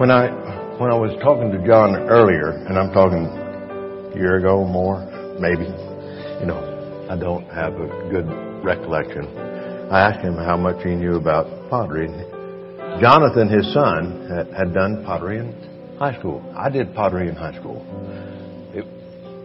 When 0.00 0.10
I 0.10 0.26
when 0.80 0.90
I 0.90 0.96
was 0.96 1.16
talking 1.22 1.52
to 1.52 1.64
John 1.64 1.94
earlier, 1.94 2.48
and 2.66 2.76
I'm 2.76 2.92
talking 2.92 3.26
a 3.26 4.16
year 4.16 4.38
ago 4.38 4.64
more, 4.64 5.06
maybe, 5.38 5.66
you 6.40 6.46
know, 6.46 7.06
I 7.08 7.14
don't 7.16 7.46
have 7.50 7.74
a 7.74 7.86
good 8.10 8.26
recollection. 8.64 9.28
I 9.88 10.00
asked 10.00 10.24
him 10.24 10.34
how 10.34 10.56
much 10.56 10.82
he 10.82 10.96
knew 10.96 11.14
about 11.14 11.46
pottery. 11.70 12.08
Jonathan, 13.00 13.48
his 13.48 13.72
son, 13.72 14.28
had, 14.56 14.74
done 14.74 15.04
pottery 15.04 15.38
in 15.38 15.96
high 15.98 16.18
school. 16.18 16.42
I 16.56 16.68
did 16.68 16.94
pottery 16.94 17.28
in 17.28 17.36
high 17.36 17.56
school. 17.56 17.84
It, 18.74 18.84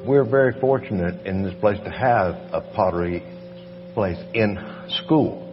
we're 0.08 0.24
very 0.24 0.60
fortunate 0.60 1.26
in 1.28 1.44
this 1.44 1.54
place 1.60 1.78
to 1.84 1.92
have 1.92 2.36
a 2.52 2.62
pottery 2.74 3.22
place 3.94 4.18
in 4.34 4.58
school 5.06 5.48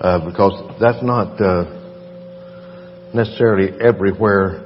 uh, 0.00 0.28
because 0.28 0.74
that's 0.80 1.02
not 1.04 1.40
uh, 1.40 1.64
necessarily 3.14 3.70
everywhere 3.80 4.64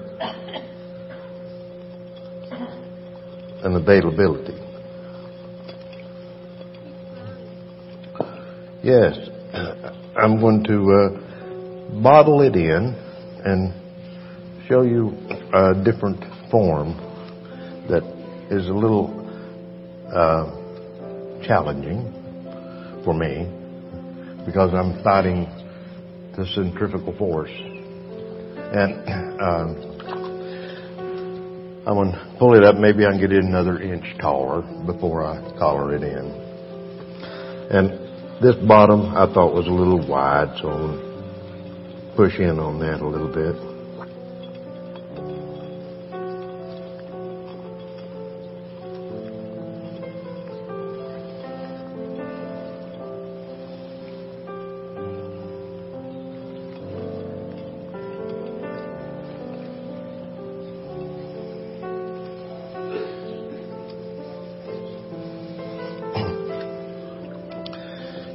an 3.63 3.77
availability. 3.77 4.55
Yes, 8.83 9.29
I'm 10.17 10.41
going 10.41 10.65
to. 10.65 11.21
Uh, 11.21 11.30
bottle 12.03 12.43
it 12.43 12.55
in 12.55 12.95
and 13.45 13.75
show 14.69 14.83
you 14.83 15.17
a 15.53 15.75
different 15.85 16.23
form 16.51 16.95
that 17.89 18.05
is 18.51 18.69
a 18.69 18.73
little 18.73 19.11
uh, 20.15 20.47
challenging 21.47 22.05
for 23.05 23.15
me 23.15 23.49
because 24.47 24.73
I'm 24.73 25.03
fighting 25.03 25.47
the 26.37 26.47
centrifugal 26.55 27.17
force. 27.19 27.51
And 27.51 28.95
uh, 29.41 29.91
I'm 31.87 31.97
going 31.97 32.13
to 32.13 32.37
pull 32.39 32.55
it 32.57 32.63
up. 32.63 32.77
Maybe 32.77 33.05
I 33.05 33.11
can 33.11 33.21
get 33.21 33.33
it 33.33 33.43
another 33.43 33.81
inch 33.81 34.05
taller 34.21 34.63
before 34.87 35.25
I 35.25 35.41
collar 35.59 35.95
it 35.95 36.03
in. 36.03 36.41
And 37.71 38.43
this 38.43 38.57
bottom 38.67 39.17
I 39.17 39.27
thought 39.33 39.55
was 39.55 39.67
a 39.67 39.71
little 39.71 40.07
wide, 40.07 40.57
so 40.63 41.10
push 42.21 42.39
in 42.39 42.59
on 42.59 42.79
that 42.79 43.01
a 43.01 43.07
little 43.07 43.29
bit. 43.29 43.57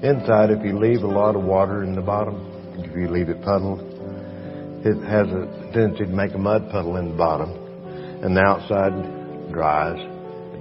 Inside, 0.04 0.50
if 0.50 0.66
you 0.66 0.80
leave 0.80 1.04
a 1.04 1.08
lot 1.08 1.36
of 1.36 1.44
water 1.44 1.84
in 1.84 1.94
the 1.94 2.02
bottom, 2.02 2.55
if 2.78 2.96
you 2.96 3.08
leave 3.10 3.30
it 3.30 3.42
puddled, 3.42 3.80
it 4.86 5.02
has 5.08 5.28
a 5.28 5.72
tendency 5.74 6.06
to 6.06 6.12
make 6.12 6.34
a 6.34 6.38
mud 6.38 6.70
puddle 6.70 6.98
in 6.98 7.10
the 7.10 7.18
bottom, 7.18 7.50
and 8.24 8.36
the 8.36 8.42
outside 8.42 8.94
dries, 9.52 9.98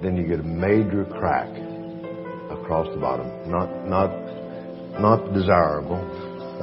then 0.02 0.16
you 0.16 0.26
get 0.26 0.40
a 0.40 0.42
major 0.42 1.04
crack 1.04 1.48
across 2.50 2.88
the 2.94 3.00
bottom. 3.00 3.26
Not 3.50 3.68
not 3.86 4.10
not 5.00 5.34
desirable. 5.34 6.00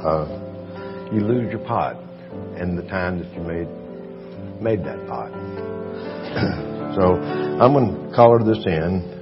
Uh, 0.02 1.12
you 1.12 1.20
lose 1.20 1.50
your 1.50 1.64
pot 1.66 1.96
and 2.56 2.78
the 2.78 2.82
time 2.88 3.18
that 3.18 3.32
you 3.34 3.42
made 3.42 3.68
made 4.60 4.84
that 4.84 5.06
pot. 5.06 5.30
so 6.96 7.14
I'm 7.60 7.72
going 7.72 8.08
to 8.08 8.14
collar 8.14 8.42
this 8.42 8.64
in 8.64 9.20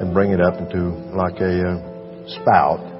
and 0.00 0.12
bring 0.12 0.32
it 0.32 0.40
up 0.40 0.60
into 0.60 0.90
like 1.16 1.40
a 1.40 1.68
uh, 1.68 2.28
spout 2.40 2.91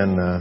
and 0.00 0.18
uh, 0.18 0.40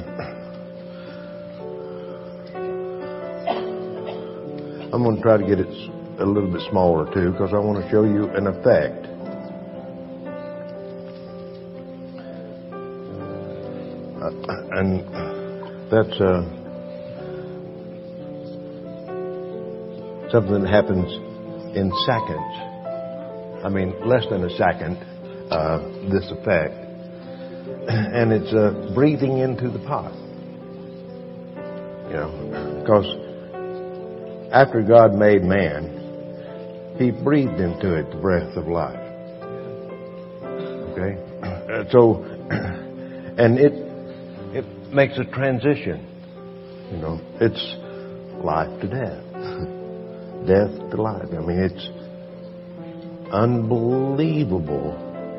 I'm 4.93 5.03
going 5.03 5.17
to 5.17 5.21
try 5.21 5.37
to 5.37 5.45
get 5.45 5.59
it 5.59 5.67
a 6.19 6.25
little 6.25 6.49
bit 6.49 6.61
smaller 6.69 7.13
too 7.13 7.31
because 7.31 7.51
I 7.53 7.57
want 7.59 7.83
to 7.83 7.89
show 7.91 8.05
you 8.05 8.29
an 8.29 8.47
effect. 8.47 9.05
Uh, 14.21 14.31
and 14.79 15.03
that's 15.91 16.21
uh, 16.21 16.43
something 20.31 20.61
that 20.61 20.69
happens 20.69 21.11
in 21.75 21.91
seconds. 22.05 23.65
I 23.65 23.69
mean, 23.69 23.93
less 24.07 24.25
than 24.29 24.45
a 24.45 24.49
second, 24.51 24.95
uh, 25.51 25.79
this 26.09 26.31
effect 26.31 26.88
and 27.91 28.31
it's 28.31 28.53
uh, 28.53 28.91
breathing 28.93 29.39
into 29.39 29.67
the 29.67 29.79
pot. 29.79 30.13
You 32.05 32.17
know, 32.17 32.81
because 32.81 33.07
after 34.53 34.83
God 34.83 35.15
made 35.15 35.41
man, 35.43 36.95
He 36.99 37.09
breathed 37.09 37.59
into 37.59 37.95
it 37.95 38.11
the 38.11 38.17
breath 38.21 38.55
of 38.57 38.67
life. 38.67 38.99
Okay, 40.91 41.17
so 41.91 42.23
and 43.39 43.57
it 43.57 43.73
it 44.55 44.93
makes 44.93 45.17
a 45.17 45.25
transition. 45.25 46.05
You 46.91 46.97
know, 46.97 47.19
it's 47.41 47.75
life 48.43 48.69
to 48.81 48.87
death, 48.87 49.23
death 50.45 50.91
to 50.91 51.01
life. 51.01 51.29
I 51.33 51.41
mean, 51.41 51.57
it's 51.57 51.89
unbelievable 53.33 54.93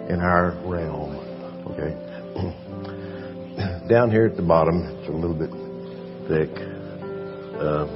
in 0.08 0.18
our 0.18 0.60
realm. 0.66 1.14
Okay. 1.70 2.09
Down 3.90 4.08
here 4.08 4.24
at 4.24 4.36
the 4.36 4.42
bottom, 4.42 4.84
it's 4.84 5.08
a 5.08 5.10
little 5.10 5.34
bit 5.34 5.50
thick. 6.28 6.48
Uh, 7.58 7.88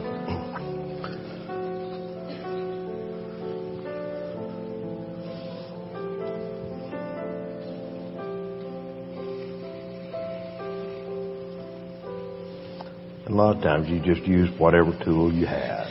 a 13.29 13.31
lot 13.31 13.55
of 13.55 13.63
times 13.63 13.89
you 13.89 14.01
just 14.01 14.27
use 14.27 14.51
whatever 14.59 14.99
tool 15.05 15.33
you 15.33 15.47
have. 15.47 15.87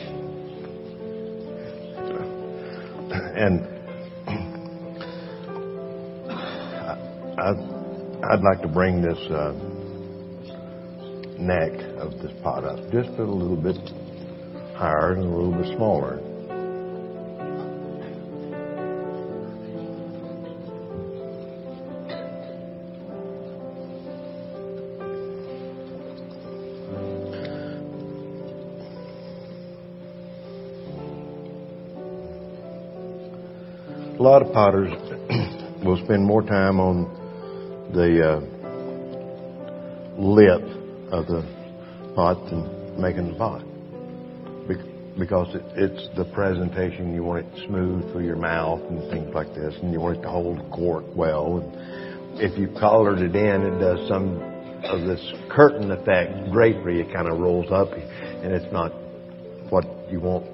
And 3.38 3.66
I, 7.38 7.54
I'd 8.34 8.42
like 8.42 8.60
to 8.60 8.68
bring 8.68 9.00
this 9.00 9.18
uh, 9.30 9.73
neck 11.44 11.72
of 11.98 12.10
this 12.22 12.32
pot 12.42 12.64
up 12.64 12.78
just 12.90 13.10
a 13.18 13.22
little 13.22 13.56
bit 13.56 13.76
higher 14.74 15.12
and 15.12 15.22
a 15.22 15.28
little 15.28 15.52
bit 15.52 15.76
smaller. 15.76 16.18
A 34.18 34.22
lot 34.22 34.40
of 34.40 34.52
potters 34.54 34.90
will 35.84 36.02
spend 36.04 36.24
more 36.24 36.42
time 36.42 36.80
on 36.80 37.04
the 37.92 38.26
uh, 38.26 38.40
lip 40.18 40.83
of 41.10 41.26
the 41.26 41.42
pot 42.14 42.44
than 42.50 43.00
making 43.00 43.32
the 43.32 43.38
pot. 43.38 43.64
Because 45.18 45.54
it, 45.54 45.62
it's 45.76 46.08
the 46.16 46.24
presentation, 46.34 47.14
you 47.14 47.22
want 47.22 47.46
it 47.46 47.66
smooth 47.66 48.10
through 48.12 48.24
your 48.24 48.36
mouth 48.36 48.80
and 48.90 48.98
things 49.10 49.32
like 49.32 49.54
this, 49.54 49.74
and 49.80 49.92
you 49.92 50.00
want 50.00 50.18
it 50.18 50.22
to 50.22 50.28
hold 50.28 50.58
the 50.58 50.68
cork 50.70 51.04
well. 51.14 51.58
And 51.58 52.40
if 52.40 52.58
you 52.58 52.68
collared 52.80 53.20
it 53.20 53.36
in, 53.36 53.62
it 53.62 53.78
does 53.78 54.08
some 54.08 54.42
of 54.84 55.06
this 55.06 55.20
curtain 55.50 55.92
effect, 55.92 56.50
drapery, 56.52 57.00
it 57.00 57.12
kind 57.12 57.28
of 57.28 57.38
rolls 57.38 57.70
up, 57.70 57.92
and 57.92 58.52
it's 58.52 58.70
not 58.72 58.90
what 59.70 59.84
you 60.10 60.20
want 60.20 60.44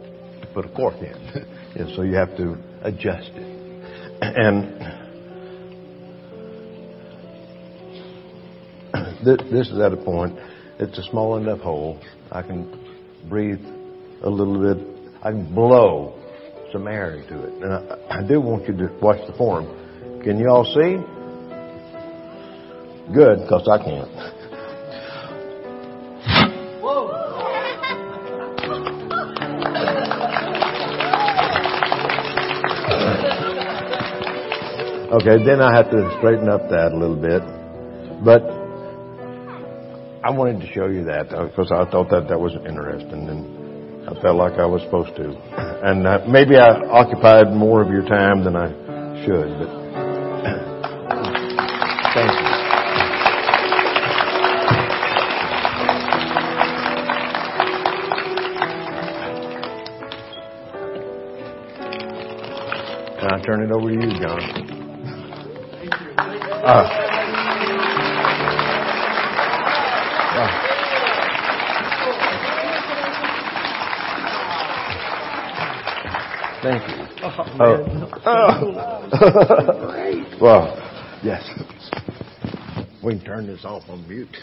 to 0.43 0.47
put 0.53 0.67
a 0.67 0.69
cork 0.69 0.97
in. 0.97 1.47
and 1.77 1.97
so 1.97 2.03
you 2.03 2.15
have 2.15 2.37
to 2.37 2.57
adjust 2.83 3.31
it. 3.35 3.51
And 4.23 5.00
Th- 9.25 9.51
this 9.51 9.69
is 9.69 9.79
at 9.79 9.93
a 9.93 9.97
point, 9.97 10.39
it's 10.79 10.97
a 10.97 11.03
small 11.11 11.37
enough 11.37 11.61
hole. 11.61 12.01
I 12.33 12.43
can 12.43 12.67
breathe 13.29 13.61
a 14.23 14.31
little 14.31 14.59
bit. 14.59 15.13
I 15.23 15.31
can 15.31 15.55
blow 15.55 16.15
some 16.73 16.89
air 16.89 17.17
into 17.17 17.43
it. 17.43 17.53
And 17.63 17.73
I, 17.73 18.21
I 18.21 18.23
do 18.27 18.41
want 18.41 18.67
you 18.67 18.77
to 18.77 18.99
watch 19.03 19.21
the 19.27 19.35
form. 19.37 19.67
Can 20.23 20.39
you 20.39 20.49
all 20.49 20.65
see? 20.65 20.97
Good, 23.13 23.41
because 23.43 23.69
I 23.69 23.79
can't. 23.85 24.09
Okay, 35.13 35.45
then 35.45 35.61
I 35.61 35.75
have 35.77 35.91
to 35.91 36.17
straighten 36.19 36.49
up 36.49 36.71
that 36.71 36.93
a 36.93 36.97
little 36.97 37.17
bit. 37.17 37.43
But 38.25 38.60
I 40.31 40.33
wanted 40.33 40.61
to 40.61 40.67
show 40.73 40.87
you 40.87 41.03
that 41.07 41.29
because 41.29 41.73
I 41.73 41.85
thought 41.91 42.09
that 42.11 42.29
that 42.29 42.39
was 42.39 42.55
interesting 42.55 43.29
and 43.29 44.09
I 44.09 44.13
felt 44.23 44.37
like 44.37 44.53
I 44.61 44.65
was 44.65 44.81
supposed 44.83 45.17
to. 45.17 45.35
And 45.83 46.07
uh, 46.07 46.21
maybe 46.29 46.55
I 46.55 46.69
occupied 46.87 47.53
more 47.53 47.83
of 47.83 47.89
your 47.89 48.07
time 48.07 48.45
than 48.45 48.55
I 48.55 48.69
should, 49.27 49.59
but 49.59 49.67
thank 52.15 52.31
you. 52.31 52.47
Can 63.19 63.35
I 63.35 63.41
turn 63.45 63.63
it 63.65 63.73
over 63.73 63.89
to 63.89 63.95
you, 63.95 64.11
John? 64.21 64.41
Uh, 66.63 67.00
Thank 76.63 76.89
you. 76.89 77.01
Oh. 77.23 77.45
oh. 78.27 80.37
well, 80.41 80.77
yes. 81.23 81.49
We 83.03 83.15
can 83.15 83.25
turn 83.25 83.47
this 83.47 83.65
off 83.65 83.85
on 83.89 84.07
mute. 84.09 84.37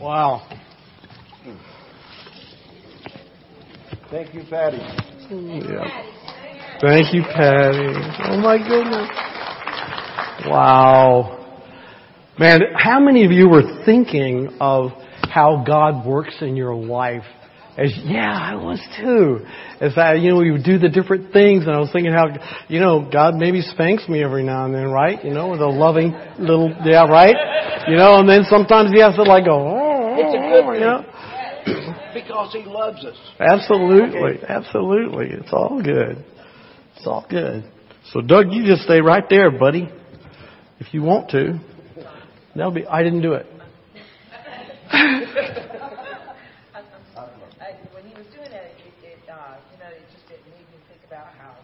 Wow. 0.00 0.48
Thank 4.10 4.34
you, 4.34 4.42
Patty. 4.50 4.78
Yeah. 4.78 5.86
Thank 6.80 7.14
you, 7.14 7.22
Patty. 7.22 7.94
Oh 8.24 8.38
my 8.38 8.58
goodness. 8.58 9.08
Wow. 10.48 11.41
Man, 12.42 12.60
how 12.74 12.98
many 12.98 13.24
of 13.24 13.30
you 13.30 13.48
were 13.48 13.84
thinking 13.86 14.56
of 14.58 14.90
how 15.30 15.62
God 15.64 16.04
works 16.04 16.34
in 16.40 16.56
your 16.56 16.74
life? 16.74 17.22
As, 17.78 17.96
yeah, 18.02 18.36
I 18.36 18.56
was 18.56 18.80
too. 19.00 19.46
As 19.80 19.92
I, 19.96 20.14
you 20.14 20.30
know, 20.30 20.38
we 20.38 20.50
would 20.50 20.64
do 20.64 20.76
the 20.76 20.88
different 20.88 21.32
things 21.32 21.66
and 21.66 21.70
I 21.72 21.78
was 21.78 21.90
thinking 21.92 22.12
how, 22.12 22.26
you 22.66 22.80
know, 22.80 23.08
God 23.08 23.36
maybe 23.36 23.60
spanks 23.60 24.08
me 24.08 24.24
every 24.24 24.42
now 24.42 24.64
and 24.64 24.74
then, 24.74 24.90
right? 24.90 25.24
You 25.24 25.32
know, 25.32 25.50
with 25.50 25.60
a 25.60 25.68
loving 25.68 26.18
little, 26.40 26.74
yeah, 26.84 27.06
right? 27.06 27.36
You 27.86 27.94
know, 27.94 28.18
and 28.18 28.28
then 28.28 28.42
sometimes 28.50 28.90
he 28.90 29.00
has 29.02 29.14
to 29.14 29.22
like 29.22 29.44
go, 29.44 29.54
oh, 29.54 29.78
oh 29.78 30.16
It's 30.18 30.34
a 30.34 30.38
oh, 30.42 30.66
good 30.66 30.74
you 30.74 30.80
know? 30.80 32.02
Because 32.12 32.52
he 32.52 32.64
loves 32.64 33.04
us. 33.04 33.16
Absolutely, 33.38 34.44
absolutely. 34.48 35.28
It's 35.30 35.52
all 35.52 35.80
good. 35.80 36.24
It's 36.96 37.06
all 37.06 37.24
good. 37.30 37.70
So 38.10 38.20
Doug, 38.20 38.50
you 38.50 38.66
just 38.66 38.82
stay 38.82 39.00
right 39.00 39.24
there, 39.30 39.56
buddy. 39.56 39.88
If 40.80 40.92
you 40.92 41.02
want 41.02 41.30
to. 41.30 41.60
That'll 42.54 42.72
be 42.72 42.86
I 42.86 43.02
didn't 43.02 43.22
do 43.22 43.34
it. 43.34 43.46
When 47.92 48.04
he 48.04 48.14
was 48.16 48.26
doing 48.34 48.50
that, 48.50 48.74
it, 48.74 48.92
it 49.04 49.18
uh, 49.30 49.56
you 49.70 49.78
know, 49.78 49.88
it 49.94 50.02
just 50.10 50.26
it 50.28 50.40
made 50.50 50.66
me 50.74 50.78
think 50.90 51.00
about 51.06 51.30
how 51.38 51.54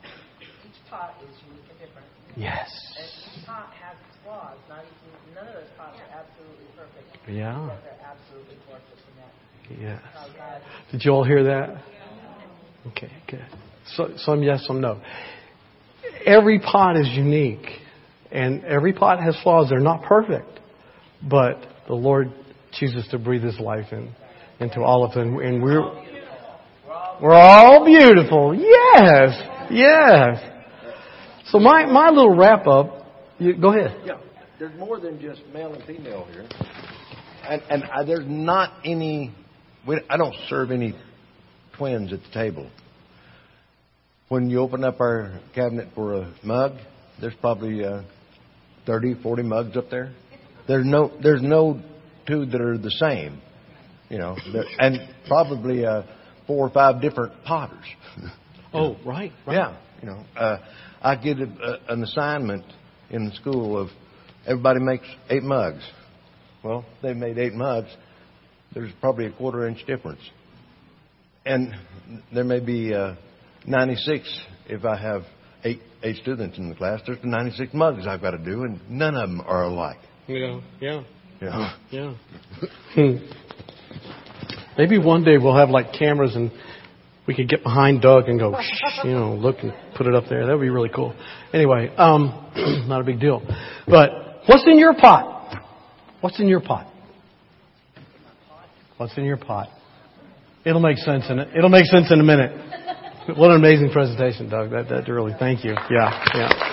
each 0.40 0.78
pot 0.88 1.16
is 1.24 1.34
unique 1.48 1.66
and 1.68 1.78
different, 1.80 2.06
Yes. 2.36 2.70
and 2.96 3.08
each 3.08 3.44
pot 3.46 3.72
has 3.74 3.96
its 3.98 4.16
flaws. 4.22 4.56
Not 4.68 4.84
even 4.86 5.34
none 5.34 5.48
of 5.48 5.54
those 5.54 5.72
pots 5.76 5.98
are 5.98 6.10
absolutely 6.14 6.68
perfect. 6.78 7.08
Yeah. 7.26 7.76
They're 7.82 7.98
absolutely 8.06 8.56
gorgeous, 8.68 9.02
and 9.10 9.16
that 9.18 10.00
Yes. 10.00 10.00
Did 10.92 11.04
you 11.04 11.10
all 11.12 11.24
hear 11.24 11.42
that? 11.44 11.82
Okay, 12.88 13.10
good. 13.28 13.44
So, 13.96 14.10
some 14.16 14.42
yes, 14.42 14.64
some 14.66 14.80
no. 14.80 15.00
Every 16.24 16.60
pot 16.60 16.96
is 16.96 17.08
unique, 17.08 17.66
and 18.30 18.64
every 18.64 18.92
pot 18.92 19.20
has 19.20 19.36
flaws. 19.42 19.68
They're 19.70 19.80
not 19.80 20.02
perfect, 20.02 20.60
but 21.22 21.66
the 21.86 21.94
Lord 21.94 22.32
chooses 22.72 23.06
to 23.10 23.18
breathe 23.18 23.42
His 23.42 23.58
life 23.58 23.92
in 23.92 24.14
into 24.60 24.80
all 24.82 25.04
of 25.04 25.14
them, 25.14 25.38
and 25.38 25.62
we're 25.62 25.82
we're 27.20 27.34
all 27.34 27.84
beautiful. 27.84 28.54
Yes, 28.54 29.40
yes. 29.70 30.58
So 31.46 31.58
my 31.58 31.86
my 31.86 32.10
little 32.10 32.36
wrap 32.36 32.66
up. 32.66 33.06
You, 33.38 33.56
go 33.56 33.72
ahead. 33.72 34.02
Yeah, 34.04 34.20
there's 34.58 34.76
more 34.78 34.98
than 34.98 35.20
just 35.20 35.42
male 35.52 35.72
and 35.72 35.84
female 35.84 36.26
here, 36.30 36.46
and 37.48 37.62
and 37.70 37.84
I, 37.84 38.04
there's 38.04 38.26
not 38.26 38.72
any. 38.84 39.34
We, 39.86 40.00
I 40.10 40.16
don't 40.16 40.34
serve 40.48 40.70
any 40.70 40.94
twins 41.76 42.12
at 42.12 42.20
the 42.22 42.30
table. 42.32 42.68
When 44.28 44.50
you 44.50 44.58
open 44.58 44.84
up 44.84 45.00
our 45.00 45.40
cabinet 45.54 45.88
for 45.94 46.14
a 46.14 46.34
mug, 46.42 46.72
there's 47.18 47.34
probably 47.40 47.82
uh, 47.82 48.02
30, 48.84 49.22
40 49.22 49.42
mugs 49.44 49.76
up 49.76 49.88
there. 49.90 50.12
There's 50.68 50.86
no 50.86 51.10
there's 51.22 51.42
no 51.42 51.80
two 52.26 52.44
that 52.44 52.60
are 52.60 52.76
the 52.76 52.90
same, 52.90 53.40
you 54.10 54.18
know, 54.18 54.36
and 54.78 54.98
probably 55.26 55.84
uh, 55.84 56.02
four 56.46 56.66
or 56.66 56.70
five 56.70 57.00
different 57.00 57.32
potters. 57.44 57.84
Oh, 58.70 58.98
right, 59.02 59.32
right. 59.46 59.54
Yeah, 59.54 59.78
you 60.02 60.08
know, 60.08 60.24
uh, 60.36 60.58
I 61.00 61.16
get 61.16 61.38
a, 61.38 61.44
a, 61.44 61.94
an 61.94 62.02
assignment 62.02 62.66
in 63.08 63.30
the 63.30 63.34
school 63.36 63.78
of 63.78 63.88
everybody 64.46 64.80
makes 64.80 65.06
eight 65.30 65.42
mugs. 65.42 65.82
Well, 66.62 66.84
they 67.02 67.14
made 67.14 67.38
eight 67.38 67.54
mugs. 67.54 67.88
There's 68.74 68.92
probably 69.00 69.24
a 69.24 69.32
quarter 69.32 69.66
inch 69.66 69.86
difference, 69.86 70.20
and 71.46 71.74
there 72.30 72.44
may 72.44 72.60
be 72.60 72.92
uh, 72.92 73.14
96 73.66 74.40
if 74.66 74.84
I 74.84 74.98
have 74.98 75.22
eight 75.64 75.80
eight 76.02 76.16
students 76.16 76.58
in 76.58 76.68
the 76.68 76.74
class. 76.74 77.00
There's 77.06 77.18
96 77.24 77.72
mugs 77.72 78.06
I've 78.06 78.20
got 78.20 78.32
to 78.32 78.38
do, 78.38 78.64
and 78.64 78.80
none 78.90 79.14
of 79.14 79.30
them 79.30 79.40
are 79.40 79.64
alike. 79.64 79.98
Yeah, 80.28 80.60
yeah, 81.40 81.74
yeah. 81.90 82.14
Hmm. 82.94 83.16
Maybe 84.78 84.98
one 84.98 85.24
day 85.24 85.38
we'll 85.38 85.56
have 85.56 85.70
like 85.70 85.92
cameras 85.92 86.36
and 86.36 86.52
we 87.26 87.34
could 87.34 87.48
get 87.48 87.62
behind 87.62 88.00
Doug 88.00 88.28
and 88.28 88.38
go, 88.38 88.54
Shh, 88.60 89.04
you 89.04 89.12
know, 89.12 89.34
look 89.34 89.56
and 89.62 89.72
put 89.96 90.06
it 90.06 90.14
up 90.14 90.24
there. 90.28 90.46
That 90.46 90.52
would 90.52 90.62
be 90.62 90.70
really 90.70 90.90
cool. 90.94 91.14
Anyway, 91.52 91.88
um, 91.96 92.52
not 92.88 93.00
a 93.00 93.04
big 93.04 93.20
deal. 93.20 93.42
But 93.86 94.10
what's 94.46 94.66
in 94.66 94.78
your 94.78 94.94
pot? 94.94 95.64
What's 96.20 96.38
in 96.38 96.48
your 96.48 96.60
pot? 96.60 96.92
What's 98.98 99.16
in 99.16 99.24
your 99.24 99.36
pot? 99.36 99.68
It'll 100.64 100.80
make 100.80 100.98
sense 100.98 101.24
in 101.30 101.38
it. 101.38 101.48
It'll 101.56 101.70
make 101.70 101.86
sense 101.86 102.10
in 102.10 102.20
a 102.20 102.24
minute. 102.24 102.52
What 103.36 103.50
an 103.50 103.56
amazing 103.56 103.90
presentation, 103.92 104.48
Doug. 104.48 104.70
That, 104.70 104.88
that 104.88 105.10
really, 105.10 105.34
thank 105.38 105.64
you. 105.64 105.72
Yeah, 105.90 106.24
yeah. 106.34 106.67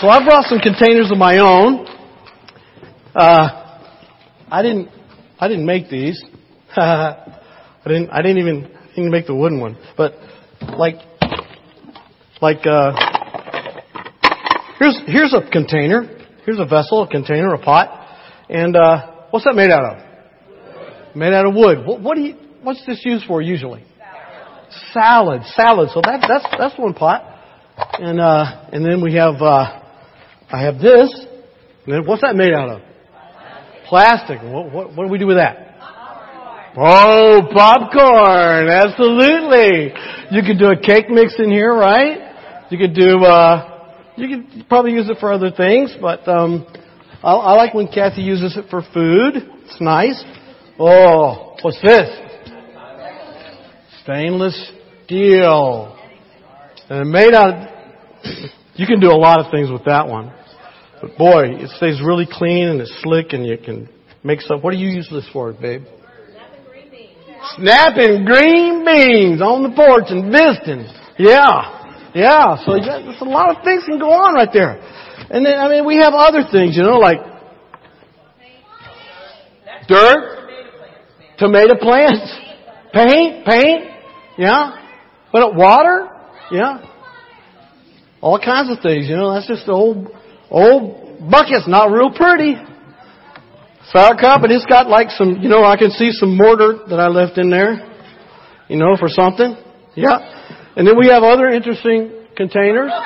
So 0.00 0.08
I 0.08 0.24
brought 0.24 0.44
some 0.44 0.60
containers 0.60 1.10
of 1.10 1.18
my 1.18 1.36
own. 1.40 1.86
Uh, 3.14 3.80
I 4.50 4.62
didn't, 4.62 4.88
I 5.38 5.46
didn't 5.46 5.66
make 5.66 5.90
these. 5.90 6.24
I 6.76 7.36
didn't, 7.84 8.08
I 8.08 8.22
didn't 8.22 8.38
even, 8.38 8.70
even 8.96 9.10
make 9.10 9.26
the 9.26 9.34
wooden 9.34 9.60
one. 9.60 9.76
But 9.98 10.14
like, 10.78 10.94
like, 12.40 12.66
uh, 12.66 12.92
here's, 14.78 14.98
here's 15.06 15.34
a 15.34 15.46
container. 15.50 16.18
Here's 16.46 16.58
a 16.58 16.64
vessel, 16.64 17.02
a 17.02 17.06
container, 17.06 17.52
a 17.52 17.58
pot. 17.58 18.08
And, 18.48 18.76
uh, 18.76 19.26
what's 19.28 19.44
that 19.44 19.54
made 19.54 19.70
out 19.70 19.84
of? 19.84 21.14
Made 21.14 21.34
out 21.34 21.44
of 21.44 21.54
wood. 21.54 21.86
What, 21.86 22.00
what 22.00 22.14
do 22.14 22.22
you, 22.22 22.36
what's 22.62 22.86
this 22.86 23.02
used 23.04 23.26
for 23.26 23.42
usually? 23.42 23.84
Salad. 24.94 25.42
Salad. 25.54 25.90
So 25.92 26.00
that, 26.00 26.24
that's, 26.26 26.46
that's 26.58 26.78
one 26.78 26.94
pot. 26.94 27.38
And, 27.98 28.18
uh, 28.18 28.64
and 28.72 28.82
then 28.82 29.02
we 29.02 29.16
have, 29.16 29.34
uh, 29.42 29.79
I 30.52 30.62
have 30.62 30.78
this. 30.78 31.26
And 31.86 32.06
what's 32.06 32.22
that 32.22 32.36
made 32.36 32.52
out 32.52 32.68
of? 32.70 32.82
Plastic. 33.86 34.40
What, 34.42 34.72
what, 34.72 34.96
what 34.96 35.04
do 35.04 35.08
we 35.10 35.18
do 35.18 35.26
with 35.26 35.36
that? 35.36 35.78
Popcorn. 35.78 36.76
Oh, 36.76 37.40
popcorn. 37.52 38.68
Absolutely. 38.68 39.92
You 40.30 40.42
could 40.46 40.58
do 40.58 40.70
a 40.70 40.76
cake 40.80 41.10
mix 41.10 41.34
in 41.38 41.50
here, 41.50 41.74
right? 41.74 42.68
You 42.70 42.78
could 42.78 42.94
do, 42.94 43.24
uh, 43.24 43.94
you 44.16 44.28
could 44.28 44.68
probably 44.68 44.92
use 44.92 45.08
it 45.08 45.16
for 45.18 45.32
other 45.32 45.50
things, 45.50 45.92
but, 46.00 46.26
um, 46.28 46.66
I, 47.22 47.32
I 47.32 47.52
like 47.54 47.74
when 47.74 47.88
Kathy 47.88 48.22
uses 48.22 48.56
it 48.56 48.66
for 48.70 48.82
food. 48.94 49.34
It's 49.36 49.80
nice. 49.80 50.22
Oh, 50.78 51.56
what's 51.62 51.80
this? 51.82 52.08
Stainless 54.04 54.72
steel. 55.04 55.98
And 56.88 57.10
made 57.10 57.34
out 57.34 57.54
of, 57.54 57.68
you 58.74 58.86
can 58.86 59.00
do 59.00 59.10
a 59.10 59.18
lot 59.18 59.40
of 59.40 59.50
things 59.50 59.70
with 59.70 59.84
that 59.84 60.06
one. 60.06 60.32
But 61.00 61.16
boy, 61.16 61.56
it 61.56 61.70
stays 61.76 62.00
really 62.04 62.28
clean 62.30 62.68
and 62.68 62.80
it's 62.80 62.94
slick 63.02 63.32
and 63.32 63.46
you 63.46 63.56
can 63.56 63.88
make 64.22 64.40
stuff. 64.40 64.62
What 64.62 64.72
do 64.72 64.78
you 64.78 64.88
use 64.88 65.08
this 65.10 65.28
for, 65.32 65.52
babe? 65.52 65.84
Snapping 67.56 68.24
green 68.26 68.84
beans 68.84 69.40
on 69.40 69.62
the 69.62 69.72
porch 69.74 70.04
and 70.08 70.32
Viston. 70.32 70.84
Yeah. 71.18 72.12
Yeah. 72.14 72.56
So 72.66 72.76
got, 72.78 73.02
there's 73.02 73.20
a 73.20 73.24
lot 73.24 73.56
of 73.56 73.64
things 73.64 73.84
can 73.86 73.98
go 73.98 74.10
on 74.10 74.34
right 74.34 74.50
there. 74.52 74.78
And 75.30 75.44
then, 75.46 75.58
I 75.58 75.68
mean, 75.68 75.86
we 75.86 75.96
have 75.96 76.12
other 76.12 76.42
things, 76.50 76.76
you 76.76 76.82
know, 76.82 76.98
like 76.98 77.18
dirt, 79.88 80.38
tomato 81.38 81.76
plants, 81.76 82.38
paint, 82.92 83.46
paint, 83.46 83.84
yeah. 84.36 84.76
But 85.32 85.54
water, 85.54 86.08
yeah. 86.50 86.86
All 88.20 88.38
kinds 88.38 88.70
of 88.70 88.82
things, 88.82 89.08
you 89.08 89.16
know, 89.16 89.32
that's 89.32 89.46
just 89.46 89.66
the 89.66 89.72
old, 89.72 90.08
old 90.50 91.30
buckets, 91.30 91.64
not 91.66 91.90
real 91.90 92.10
pretty. 92.10 92.56
Sour 93.92 94.16
cup, 94.16 94.42
and 94.42 94.52
it's 94.52 94.66
got 94.66 94.88
like 94.88 95.10
some, 95.10 95.38
you 95.40 95.48
know, 95.48 95.64
I 95.64 95.76
can 95.76 95.90
see 95.90 96.12
some 96.12 96.36
mortar 96.36 96.78
that 96.88 97.00
I 97.00 97.08
left 97.08 97.38
in 97.38 97.50
there, 97.50 97.88
you 98.68 98.76
know, 98.76 98.96
for 98.96 99.08
something. 99.08 99.56
Yeah. 99.96 100.18
And 100.76 100.86
then 100.86 100.98
we 100.98 101.08
have 101.08 101.22
other 101.22 101.48
interesting 101.48 102.26
containers. 102.36 102.92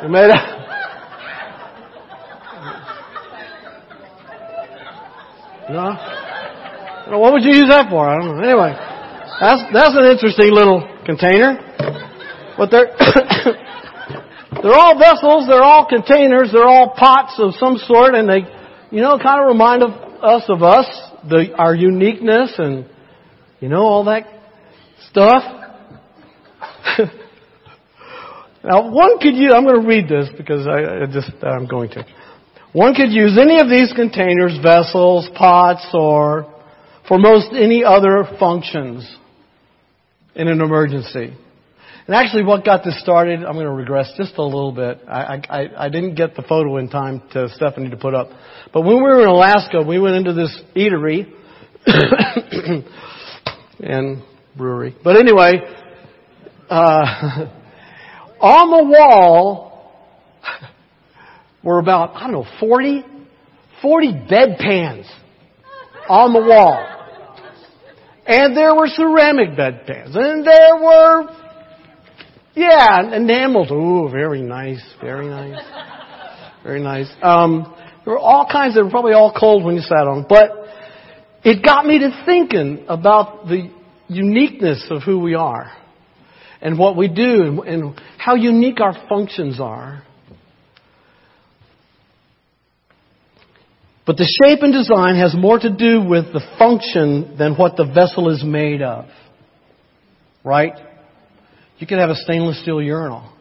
We 0.00 0.06
made 0.06 0.30
a, 0.30 0.36
no? 5.72 7.18
What 7.18 7.32
would 7.32 7.42
you 7.42 7.50
use 7.50 7.66
that 7.68 7.90
for? 7.90 8.08
I 8.08 8.16
don't 8.16 8.36
know. 8.36 8.42
Anyway, 8.44 8.72
that's, 9.40 9.62
that's 9.72 9.96
an 9.96 10.04
interesting 10.04 10.52
little 10.54 10.86
container. 11.04 11.58
But 12.56 12.70
they're, 12.70 12.94
they're 14.50 14.74
all 14.74 14.98
vessels, 14.98 15.46
they're 15.46 15.62
all 15.62 15.86
containers, 15.86 16.50
they're 16.52 16.66
all 16.66 16.94
pots 16.96 17.34
of 17.38 17.54
some 17.54 17.76
sort, 17.78 18.14
and 18.14 18.28
they, 18.28 18.42
you 18.90 19.02
know, 19.02 19.18
kind 19.18 19.42
of 19.42 19.48
remind 19.48 19.82
of 19.82 19.90
us 20.22 20.44
of 20.48 20.62
us, 20.62 20.86
the, 21.28 21.54
our 21.56 21.74
uniqueness 21.74 22.54
and, 22.58 22.86
you 23.60 23.68
know, 23.68 23.82
all 23.82 24.04
that 24.04 24.26
stuff. 25.10 25.42
now, 28.64 28.90
one 28.90 29.18
could 29.18 29.34
use, 29.34 29.52
I'm 29.54 29.64
going 29.64 29.80
to 29.80 29.86
read 29.86 30.08
this 30.08 30.28
because 30.36 30.66
I, 30.66 31.02
I 31.02 31.06
just, 31.06 31.30
I'm 31.42 31.66
going 31.66 31.90
to. 31.90 32.04
One 32.72 32.94
could 32.94 33.10
use 33.10 33.38
any 33.40 33.60
of 33.60 33.68
these 33.68 33.92
containers, 33.94 34.58
vessels, 34.62 35.28
pots, 35.34 35.86
or 35.92 36.54
for 37.06 37.18
most 37.18 37.48
any 37.52 37.84
other 37.84 38.24
functions 38.38 39.16
in 40.34 40.48
an 40.48 40.60
emergency. 40.60 41.34
And 42.08 42.16
actually 42.16 42.44
what 42.44 42.64
got 42.64 42.84
this 42.84 42.98
started, 43.02 43.44
I'm 43.44 43.52
going 43.52 43.66
to 43.66 43.70
regress 43.70 44.10
just 44.16 44.38
a 44.38 44.42
little 44.42 44.72
bit. 44.72 45.00
I, 45.06 45.42
I, 45.46 45.84
I 45.84 45.88
didn't 45.90 46.14
get 46.14 46.34
the 46.34 46.42
photo 46.42 46.78
in 46.78 46.88
time 46.88 47.22
to 47.34 47.50
Stephanie 47.50 47.90
to 47.90 47.98
put 47.98 48.14
up. 48.14 48.30
But 48.72 48.80
when 48.80 48.96
we 48.96 49.02
were 49.02 49.20
in 49.20 49.28
Alaska, 49.28 49.82
we 49.86 49.98
went 49.98 50.16
into 50.16 50.32
this 50.32 50.58
eatery 50.74 51.30
and 53.80 54.22
brewery. 54.56 54.96
But 55.04 55.16
anyway, 55.18 55.60
uh, 56.70 56.74
on 58.40 58.70
the 58.70 58.84
wall 58.90 59.92
were 61.62 61.78
about, 61.78 62.16
I 62.16 62.20
don't 62.22 62.32
know, 62.32 62.46
40, 62.58 63.04
40 63.82 64.06
bedpans 64.30 65.06
on 66.08 66.32
the 66.32 66.40
wall. 66.40 66.86
And 68.24 68.56
there 68.56 68.74
were 68.74 68.88
ceramic 68.88 69.50
bedpans. 69.50 70.16
And 70.16 70.46
there 70.46 70.76
were, 70.82 71.47
yeah, 72.54 73.14
enameled. 73.14 73.70
Ooh, 73.70 74.08
very 74.10 74.42
nice, 74.42 74.82
very 75.00 75.28
nice. 75.28 75.62
Very 76.62 76.80
nice. 76.82 77.08
Um, 77.22 77.74
there 78.04 78.14
were 78.14 78.18
all 78.18 78.48
kinds, 78.50 78.74
they 78.74 78.82
were 78.82 78.90
probably 78.90 79.12
all 79.12 79.32
cold 79.38 79.64
when 79.64 79.76
you 79.76 79.80
sat 79.80 80.06
on. 80.06 80.26
But 80.28 80.50
it 81.44 81.64
got 81.64 81.86
me 81.86 82.00
to 82.00 82.22
thinking 82.26 82.84
about 82.88 83.46
the 83.46 83.70
uniqueness 84.08 84.86
of 84.90 85.02
who 85.02 85.20
we 85.20 85.34
are. 85.34 85.72
And 86.60 86.76
what 86.76 86.96
we 86.96 87.06
do 87.06 87.42
and, 87.42 87.58
and 87.60 88.00
how 88.18 88.34
unique 88.34 88.80
our 88.80 88.94
functions 89.08 89.60
are. 89.60 90.02
But 94.04 94.16
the 94.16 94.24
shape 94.42 94.62
and 94.62 94.72
design 94.72 95.16
has 95.16 95.34
more 95.36 95.58
to 95.58 95.70
do 95.70 96.02
with 96.02 96.32
the 96.32 96.40
function 96.58 97.36
than 97.38 97.54
what 97.54 97.76
the 97.76 97.84
vessel 97.84 98.34
is 98.34 98.42
made 98.42 98.82
of. 98.82 99.04
Right? 100.42 100.72
You 101.78 101.86
could 101.86 101.98
have 101.98 102.10
a 102.10 102.14
stainless 102.16 102.60
steel 102.62 102.82
urinal. 102.82 103.32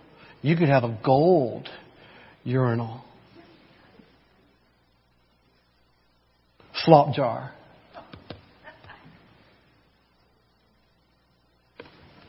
You 0.41 0.55
could 0.55 0.69
have 0.69 0.83
a 0.83 0.99
gold 1.03 1.67
urinal. 2.43 3.03
Slop 6.75 7.15
jar. 7.15 7.51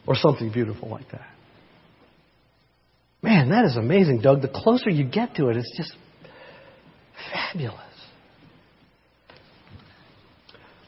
Or 0.07 0.15
something 0.15 0.51
beautiful 0.51 0.89
like 0.89 1.11
that. 1.13 1.27
Man, 3.21 3.51
that 3.51 3.67
is 3.67 3.77
amazing, 3.77 4.23
Doug. 4.23 4.41
The 4.41 4.49
closer 4.49 4.89
you 4.89 5.05
get 5.05 5.35
to 5.35 5.49
it, 5.49 5.57
it's 5.57 5.77
just 5.77 5.93
fabulous. 7.33 7.77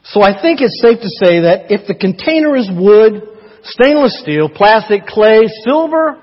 So 0.05 0.21
I 0.21 0.41
think 0.41 0.59
it's 0.61 0.81
safe 0.81 0.99
to 0.99 1.09
say 1.25 1.41
that 1.41 1.71
if 1.71 1.87
the 1.87 1.93
container 1.93 2.55
is 2.55 2.69
wood, 2.69 3.30
stainless 3.63 4.19
steel, 4.21 4.49
plastic, 4.49 5.05
clay, 5.05 5.41
silver, 5.63 6.21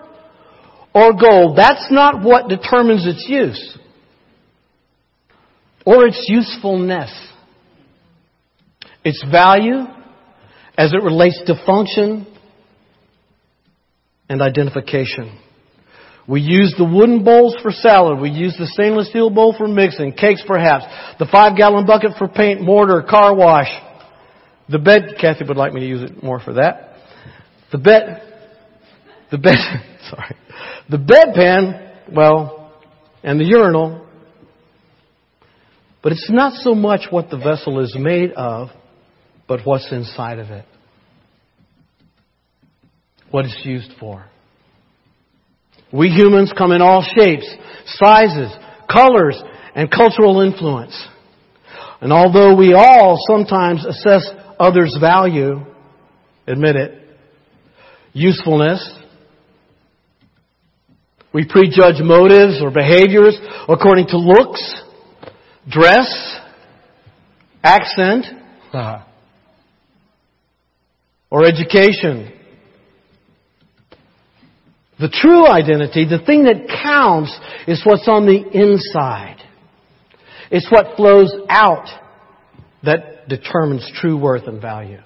or 0.95 1.13
gold, 1.13 1.57
that's 1.57 1.87
not 1.91 2.23
what 2.23 2.49
determines 2.49 3.07
its 3.07 3.27
use 3.29 3.79
or 5.85 6.07
its 6.07 6.27
usefulness. 6.29 7.11
Its 9.05 9.25
value 9.31 9.85
as 10.77 10.93
it 10.93 11.03
relates 11.03 11.41
to 11.47 11.55
function 11.65 12.27
and 14.29 14.43
identification. 14.43 15.39
We 16.29 16.43
use 16.43 16.75
the 16.77 16.85
wooden 16.85 17.25
bowls 17.25 17.57
for 17.63 17.71
salad. 17.71 18.21
We 18.21 18.29
use 18.29 18.55
the 18.59 18.67
stainless 18.67 19.09
steel 19.09 19.31
bowl 19.31 19.55
for 19.57 19.67
mixing. 19.67 20.13
Cakes 20.13 20.43
perhaps. 20.47 20.85
The 21.19 21.27
five 21.33 21.57
gallon 21.57 21.87
bucket 21.87 22.13
for 22.19 22.29
paint, 22.29 22.61
mortar, 22.61 23.03
car 23.09 23.35
wash. 23.35 23.71
The 24.69 24.79
bed, 24.79 25.15
Kathy 25.19 25.45
would 25.49 25.57
like 25.57 25.73
me 25.73 25.81
to 25.81 25.87
use 25.87 26.03
it 26.03 26.23
more 26.23 26.39
for 26.39 26.55
that. 26.55 26.88
The 27.71 27.79
bed, 27.79 28.23
the 29.31 29.39
bed, 29.39 29.55
sorry. 30.11 30.37
The 30.89 30.97
bedpan, 30.97 32.13
well, 32.13 32.73
and 33.23 33.39
the 33.39 33.45
urinal. 33.45 34.07
But 36.03 36.13
it's 36.13 36.31
not 36.31 36.55
so 36.63 36.75
much 36.75 37.09
what 37.11 37.31
the 37.31 37.37
vessel 37.37 37.81
is 37.81 37.95
made 37.99 38.33
of, 38.33 38.69
but 39.47 39.61
what's 39.65 39.91
inside 39.93 40.39
of 40.39 40.51
it. 40.51 40.65
What 43.31 43.45
it's 43.45 43.61
used 43.65 43.93
for. 44.01 44.25
We 45.93 46.09
humans 46.09 46.53
come 46.57 46.73
in 46.73 46.81
all 46.81 47.03
shapes, 47.03 47.47
sizes, 47.87 48.51
colors, 48.91 49.41
and 49.75 49.91
cultural 49.91 50.41
influence. 50.41 50.97
And 52.01 52.13
although 52.13 52.55
we 52.55 52.75
all 52.75 53.19
sometimes 53.27 53.85
assess 53.85 54.31
others' 54.59 54.97
value, 55.01 55.65
admit 56.47 56.77
it, 56.77 57.08
usefulness, 58.13 58.99
we 61.33 61.47
prejudge 61.47 62.01
motives 62.01 62.61
or 62.63 62.71
behaviors 62.71 63.39
according 63.69 64.07
to 64.09 64.19
looks, 64.19 64.83
dress, 65.69 66.41
accent, 67.63 68.25
uh-huh. 68.73 69.05
or 71.31 71.45
education. 71.45 72.33
The 74.99 75.09
true 75.09 75.47
identity, 75.47 76.07
the 76.07 76.25
thing 76.25 76.45
that 76.45 76.67
counts, 76.83 77.39
is 77.69 77.83
what's 77.85 78.09
on 78.09 78.27
the 78.27 78.43
inside. 78.53 79.37
It's 80.51 80.69
what 80.73 80.97
flows 80.97 81.33
out 81.49 81.87
that 82.83 83.29
determines 83.29 83.89
true 84.01 84.17
worth 84.17 84.49
and 84.49 84.61
value. 84.61 85.03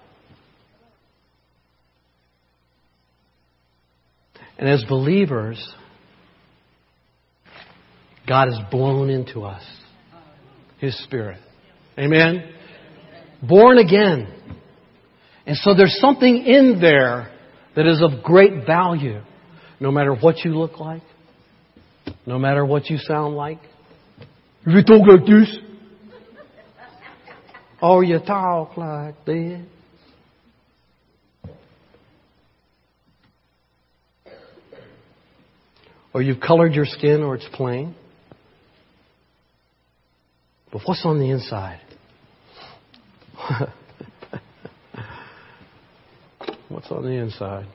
And 4.63 4.71
as 4.71 4.85
believers, 4.85 5.75
God 8.29 8.47
has 8.47 8.61
blown 8.71 9.11
into 9.11 9.43
us 9.43 9.65
His 10.79 10.97
Spirit. 11.03 11.41
Amen? 11.99 12.49
Born 13.43 13.79
again. 13.79 14.33
And 15.47 15.57
so 15.57 15.75
there's 15.75 15.99
something 16.01 16.47
in 16.47 16.79
there 16.81 17.33
that 17.75 17.89
is 17.89 18.01
of 18.03 18.23
great 18.23 18.65
value, 18.65 19.21
no 19.81 19.91
matter 19.91 20.15
what 20.15 20.45
you 20.45 20.57
look 20.57 20.79
like, 20.79 21.03
no 22.25 22.39
matter 22.39 22.65
what 22.65 22.89
you 22.89 22.99
sound 22.99 23.35
like. 23.35 23.59
If 24.65 24.77
you 24.77 24.85
talk 24.85 25.05
like 25.09 25.27
this, 25.27 25.59
or 27.83 28.05
you 28.05 28.21
talk 28.21 28.77
like 28.77 29.25
this. 29.25 29.72
Or 36.15 36.23
you've 36.23 36.41
colored 36.41 36.75
your 36.75 36.85
skin 36.85 37.23
or 37.23 37.37
it's 37.37 37.47
plain. 37.53 37.95
But 40.71 40.83
what's 40.85 41.05
on 41.05 41.19
the 41.19 41.31
inside? 41.31 41.81
what's 46.69 46.91
on 46.91 47.03
the 47.05 47.11
inside? 47.11 47.67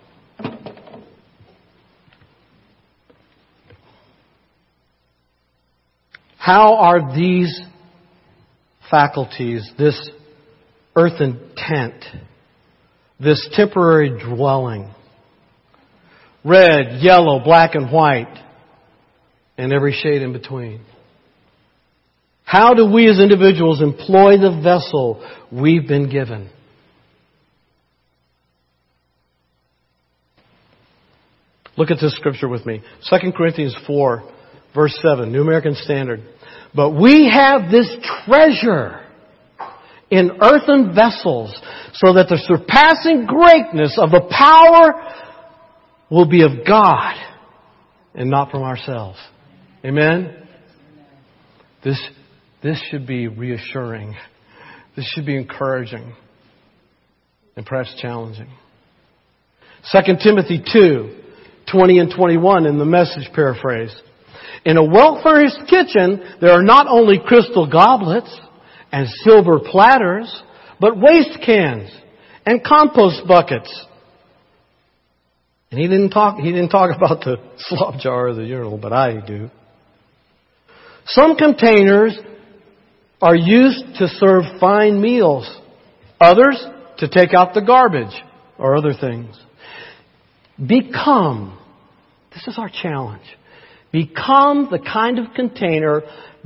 How 6.38 6.76
are 6.76 7.14
these 7.16 7.62
faculties, 8.90 9.70
this 9.78 10.10
earthen 10.96 11.52
tent, 11.58 12.06
this 13.20 13.48
temporary 13.52 14.18
dwelling, 14.24 14.94
red, 16.48 17.02
yellow, 17.02 17.43
black, 17.43 17.76
and 17.76 17.91
white, 17.91 18.34
and 19.58 19.74
every 19.74 19.93
shade 19.93 20.22
in 20.22 20.34
between? 20.34 20.82
How 22.43 22.74
do 22.74 22.89
we 22.89 23.10
as 23.10 23.20
individuals 23.20 23.82
employ 23.82 24.38
the 24.38 24.62
vessel 24.64 25.22
we've 25.52 25.88
been 25.88 26.10
given? 26.10 26.50
Look 31.76 31.91
at 31.91 31.98
this 32.02 32.16
scripture 32.16 32.48
with 32.48 32.66
me. 32.66 32.82
2 33.10 33.32
Corinthians 33.34 33.76
4, 33.86 34.24
verse 34.74 34.98
7, 35.02 35.32
New 35.32 35.41
American 35.41 35.76
Standard. 35.76 36.22
But 36.74 36.91
we 36.91 37.30
have 37.32 37.70
this 37.70 37.93
treasure 38.26 39.02
in 40.10 40.39
earthen 40.41 40.95
vessels 40.95 41.54
so 41.93 42.14
that 42.14 42.30
the 42.30 42.38
surpassing 42.38 43.26
greatness 43.26 44.00
of 44.02 44.10
the 44.12 44.22
power 44.32 45.26
will 46.10 46.28
be 46.28 46.43
of 46.43 46.66
God 46.68 47.16
and 48.16 48.30
not 48.30 48.51
from 48.51 48.64
ourselves. 48.64 49.18
Amen? 49.86 50.47
This, 51.84 52.01
this 52.64 52.82
should 52.89 53.05
be 53.05 53.28
reassuring. 53.28 54.16
This 54.95 55.05
should 55.14 55.26
be 55.26 55.36
encouraging 55.36 56.14
and 57.55 57.66
perhaps 57.66 57.93
challenging. 58.01 58.49
2 59.91 59.99
Timothy 60.24 60.64
2, 60.72 61.16
20 61.72 61.99
and 61.99 62.14
21 62.16 62.66
in 62.66 62.78
the 62.78 62.86
message 62.86 63.30
paraphrase. 63.34 63.95
In 64.66 64.78
a 64.78 64.84
well-furnished 64.84 65.70
kitchen, 65.70 66.36
there 66.41 66.51
are 66.51 66.64
not 66.64 66.88
only 66.88 67.20
crystal 67.26 67.70
goblets 67.70 68.36
and 68.91 69.08
silver 69.24 69.60
platters, 69.60 70.41
but 70.80 70.99
waste 70.99 71.39
cans 71.45 71.89
and 72.45 72.64
compost 72.64 73.22
buckets. 73.28 73.86
And 75.72 75.80
he 75.80 75.88
didn't 75.88 76.11
talk, 76.11 76.39
he 76.39 76.51
didn't 76.51 76.70
talk 76.70 76.95
about 76.95 77.22
the 77.22 77.38
slop 77.57 77.99
jar 77.99 78.28
or 78.28 78.34
the 78.34 78.43
urinal, 78.43 78.78
but 78.78 78.93
I 78.93 79.26
do. 79.26 79.49
Some 81.05 81.36
containers 81.36 82.18
are 83.22 83.36
used 83.36 83.95
to 83.99 84.07
serve 84.07 84.43
fine 84.59 85.01
meals. 85.01 85.49
Others 86.20 86.65
to 86.99 87.07
take 87.07 87.34
out 87.34 87.53
the 87.53 87.61
garbage 87.61 88.13
or 88.57 88.76
other 88.76 88.93
things. 88.99 89.39
Become, 90.57 91.57
this 92.34 92.47
is 92.47 92.57
our 92.57 92.70
challenge. 92.70 93.24
Become 93.91 94.68
the 94.70 94.80
kind 94.80 95.20
of 95.20 95.34
container 95.34 96.01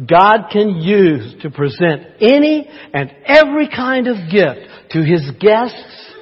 God 0.07 0.49
can 0.51 0.81
use 0.81 1.41
to 1.41 1.49
present 1.49 2.03
any 2.19 2.69
and 2.93 3.11
every 3.25 3.67
kind 3.67 4.07
of 4.07 4.31
gift 4.31 4.91
to 4.91 5.03
His 5.03 5.31
guests 5.39 6.13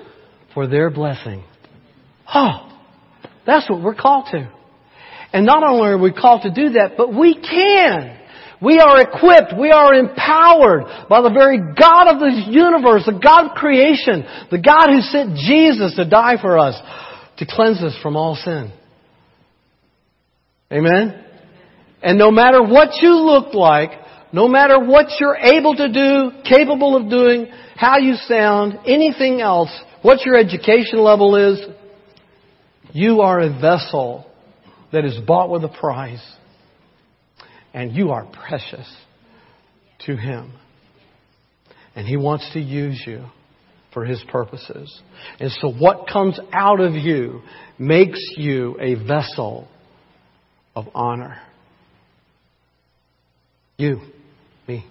for 0.53 0.67
their 0.67 0.89
blessing. 0.89 1.43
Oh, 2.33 2.68
that's 3.49 3.69
what 3.69 3.81
we're 3.81 3.95
called 3.95 4.27
to. 4.31 4.51
And 5.33 5.45
not 5.45 5.63
only 5.63 5.89
are 5.89 5.97
we 5.97 6.11
called 6.11 6.43
to 6.43 6.51
do 6.51 6.71
that, 6.73 6.93
but 6.97 7.13
we 7.13 7.35
can. 7.35 8.17
We 8.61 8.79
are 8.79 8.99
equipped, 8.99 9.57
we 9.57 9.71
are 9.71 9.93
empowered 9.93 11.07
by 11.09 11.21
the 11.21 11.29
very 11.29 11.59
God 11.59 12.13
of 12.13 12.19
the 12.19 12.43
universe, 12.49 13.03
the 13.05 13.19
God 13.23 13.51
of 13.51 13.55
creation, 13.55 14.25
the 14.51 14.57
God 14.57 14.89
who 14.89 14.99
sent 14.99 15.37
Jesus 15.37 15.95
to 15.95 16.09
die 16.09 16.35
for 16.41 16.59
us, 16.59 16.75
to 17.37 17.45
cleanse 17.47 17.81
us 17.81 17.97
from 18.03 18.17
all 18.17 18.35
sin. 18.35 18.73
Amen? 20.73 21.23
And 22.01 22.17
no 22.17 22.31
matter 22.31 22.61
what 22.61 23.01
you 23.01 23.15
look 23.15 23.53
like, 23.53 23.91
no 24.33 24.49
matter 24.49 24.77
what 24.77 25.07
you're 25.19 25.37
able 25.37 25.75
to 25.75 25.91
do, 25.91 26.31
capable 26.43 26.97
of 26.97 27.09
doing, 27.09 27.47
how 27.75 27.97
you 27.97 28.15
sound, 28.15 28.79
anything 28.85 29.39
else, 29.39 29.71
what 30.01 30.25
your 30.25 30.37
education 30.37 30.99
level 30.99 31.35
is, 31.35 31.59
you 32.93 33.21
are 33.21 33.39
a 33.39 33.49
vessel 33.49 34.25
that 34.91 35.05
is 35.05 35.17
bought 35.25 35.49
with 35.49 35.63
a 35.63 35.69
price. 35.69 36.25
And 37.73 37.95
you 37.95 38.09
are 38.11 38.25
precious 38.25 38.91
to 40.05 40.15
Him. 40.15 40.53
And 41.95 42.07
He 42.07 42.17
wants 42.17 42.49
to 42.53 42.59
use 42.59 43.01
you 43.05 43.25
for 43.93 44.05
His 44.05 44.23
purposes. 44.31 45.01
And 45.39 45.51
so 45.51 45.71
what 45.71 46.07
comes 46.11 46.39
out 46.51 46.79
of 46.79 46.93
you 46.93 47.41
makes 47.77 48.19
you 48.37 48.77
a 48.79 48.95
vessel 48.95 49.67
of 50.75 50.85
honor. 50.95 51.39
You, 53.77 54.01
me, 54.67 54.85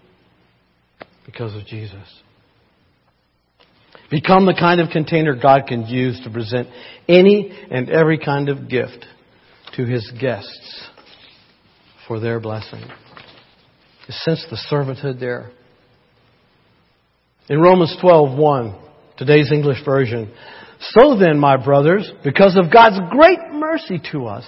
because 1.27 1.55
of 1.55 1.67
Jesus. 1.67 2.07
Become 4.11 4.47
the 4.47 4.55
kind 4.55 4.81
of 4.81 4.91
container 4.91 5.35
God 5.35 5.67
can 5.67 5.87
use 5.87 6.21
to 6.25 6.31
present 6.31 6.69
any 7.09 7.51
and 7.71 7.91
every 7.91 8.19
kind 8.19 8.49
of 8.49 8.69
gift 8.69 9.05
to 9.77 9.85
His 9.85 10.11
guests 10.19 10.89
for 12.07 12.19
their 12.19 12.41
blessing. 12.41 12.83
Sense 14.09 14.47
the 14.49 14.59
servanthood 14.71 15.21
there. 15.21 15.51
In 17.51 17.61
Romans 17.61 17.95
12:1, 18.03 18.79
today's 19.19 19.53
English 19.53 19.85
version, 19.85 20.33
so 20.81 21.19
then, 21.19 21.39
my 21.39 21.57
brothers, 21.57 22.11
because 22.23 22.57
of 22.57 22.73
God's 22.73 22.99
great 23.11 23.39
mercy 23.53 24.01
to 24.13 24.27
us, 24.27 24.45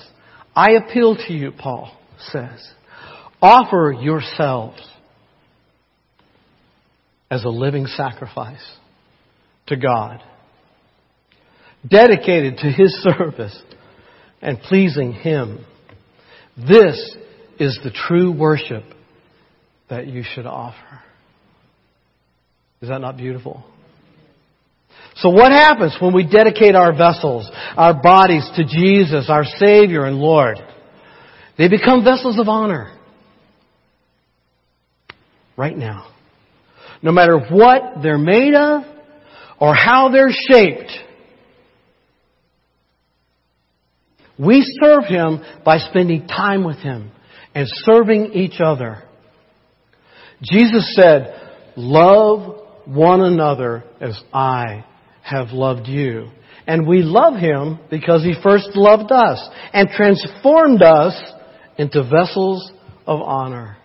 I 0.55 0.73
appeal 0.73 1.17
to 1.17 1.33
you, 1.33 1.51
Paul 1.51 1.93
says, 2.31 2.73
offer 3.43 3.93
yourselves 4.01 4.81
as 7.31 7.45
a 7.45 7.49
living 7.49 7.87
sacrifice 7.87 8.65
to 9.71 9.77
God, 9.77 10.23
dedicated 11.89 12.59
to 12.59 12.71
His 12.71 12.93
service 13.03 13.61
and 14.43 14.61
pleasing 14.61 15.13
Him. 15.13 15.65
This 16.57 17.17
is 17.59 17.79
the 17.83 17.91
true 17.91 18.31
worship 18.31 18.85
that 19.89 20.07
you 20.07 20.23
should 20.23 20.47
offer. 20.47 21.03
Is 22.83 22.89
that 22.89 23.01
not 23.01 23.17
beautiful? 23.17 23.65
So 25.17 25.31
what 25.31 25.53
happens 25.53 25.97
when 26.01 26.15
we 26.15 26.27
dedicate 26.27 26.75
our 26.75 26.97
vessels, 26.97 27.49
our 27.77 27.95
bodies 27.95 28.49
to 28.57 28.65
Jesus, 28.65 29.27
our 29.29 29.45
Savior 29.45 30.05
and 30.05 30.19
Lord? 30.19 30.59
They 31.59 31.69
become 31.69 32.05
vessels 32.05 32.39
of 32.39 32.49
honor. 32.49 32.97
Right 35.57 35.77
now. 35.77 36.11
No 37.03 37.13
matter 37.13 37.39
what 37.39 38.03
they're 38.03 38.19
made 38.19 38.55
of 38.55 38.83
or 39.61 39.75
how 39.75 40.09
they're 40.09 40.33
shaped, 40.33 40.91
we 44.39 44.63
serve 44.83 45.05
Him 45.05 45.43
by 45.65 45.79
spending 45.79 46.27
time 46.27 46.65
with 46.65 46.79
Him 46.79 47.11
and 47.55 47.67
serving 47.69 48.33
each 48.33 48.61
other. 48.65 49.03
Jesus 50.43 50.97
said, 50.99 51.35
love 51.77 52.57
one 52.87 53.21
another 53.21 53.85
as 54.01 54.19
I 54.33 54.87
have 55.23 55.49
loved 55.49 55.87
you. 55.87 56.31
And 56.67 56.87
we 56.87 57.03
love 57.03 57.35
Him 57.35 57.79
because 57.91 58.23
He 58.23 58.35
first 58.43 58.71
loved 58.75 59.13
us 59.13 59.47
and 59.75 59.91
transformed 59.91 60.83
us 60.83 61.21
into 61.77 62.03
vessels 62.03 62.73
of 63.07 63.21
honor. 63.21 63.77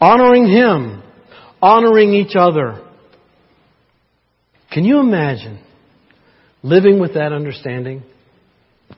Honoring 0.00 0.46
Him, 0.46 1.02
honoring 1.60 2.12
each 2.12 2.36
other. 2.36 2.83
Can 4.74 4.84
you 4.84 4.98
imagine 4.98 5.60
living 6.64 6.98
with 6.98 7.14
that 7.14 7.32
understanding 7.32 8.02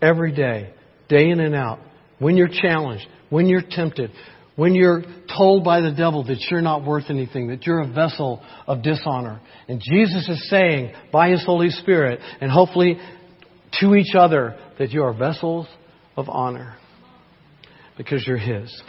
every 0.00 0.32
day, 0.32 0.72
day 1.10 1.28
in 1.28 1.38
and 1.38 1.54
out, 1.54 1.80
when 2.18 2.38
you're 2.38 2.48
challenged, 2.48 3.06
when 3.28 3.46
you're 3.46 3.62
tempted, 3.62 4.10
when 4.56 4.74
you're 4.74 5.02
told 5.36 5.64
by 5.64 5.82
the 5.82 5.90
devil 5.90 6.24
that 6.24 6.38
you're 6.50 6.62
not 6.62 6.82
worth 6.86 7.10
anything, 7.10 7.48
that 7.48 7.66
you're 7.66 7.80
a 7.80 7.86
vessel 7.86 8.42
of 8.66 8.82
dishonor. 8.82 9.38
And 9.68 9.82
Jesus 9.82 10.26
is 10.30 10.48
saying 10.48 10.94
by 11.12 11.28
His 11.28 11.44
Holy 11.44 11.68
Spirit, 11.68 12.20
and 12.40 12.50
hopefully 12.50 12.98
to 13.80 13.94
each 13.96 14.14
other, 14.14 14.58
that 14.78 14.92
you 14.92 15.02
are 15.02 15.12
vessels 15.12 15.66
of 16.16 16.30
honor. 16.30 16.78
Because 17.98 18.26
you're 18.26 18.38
His. 18.38 18.82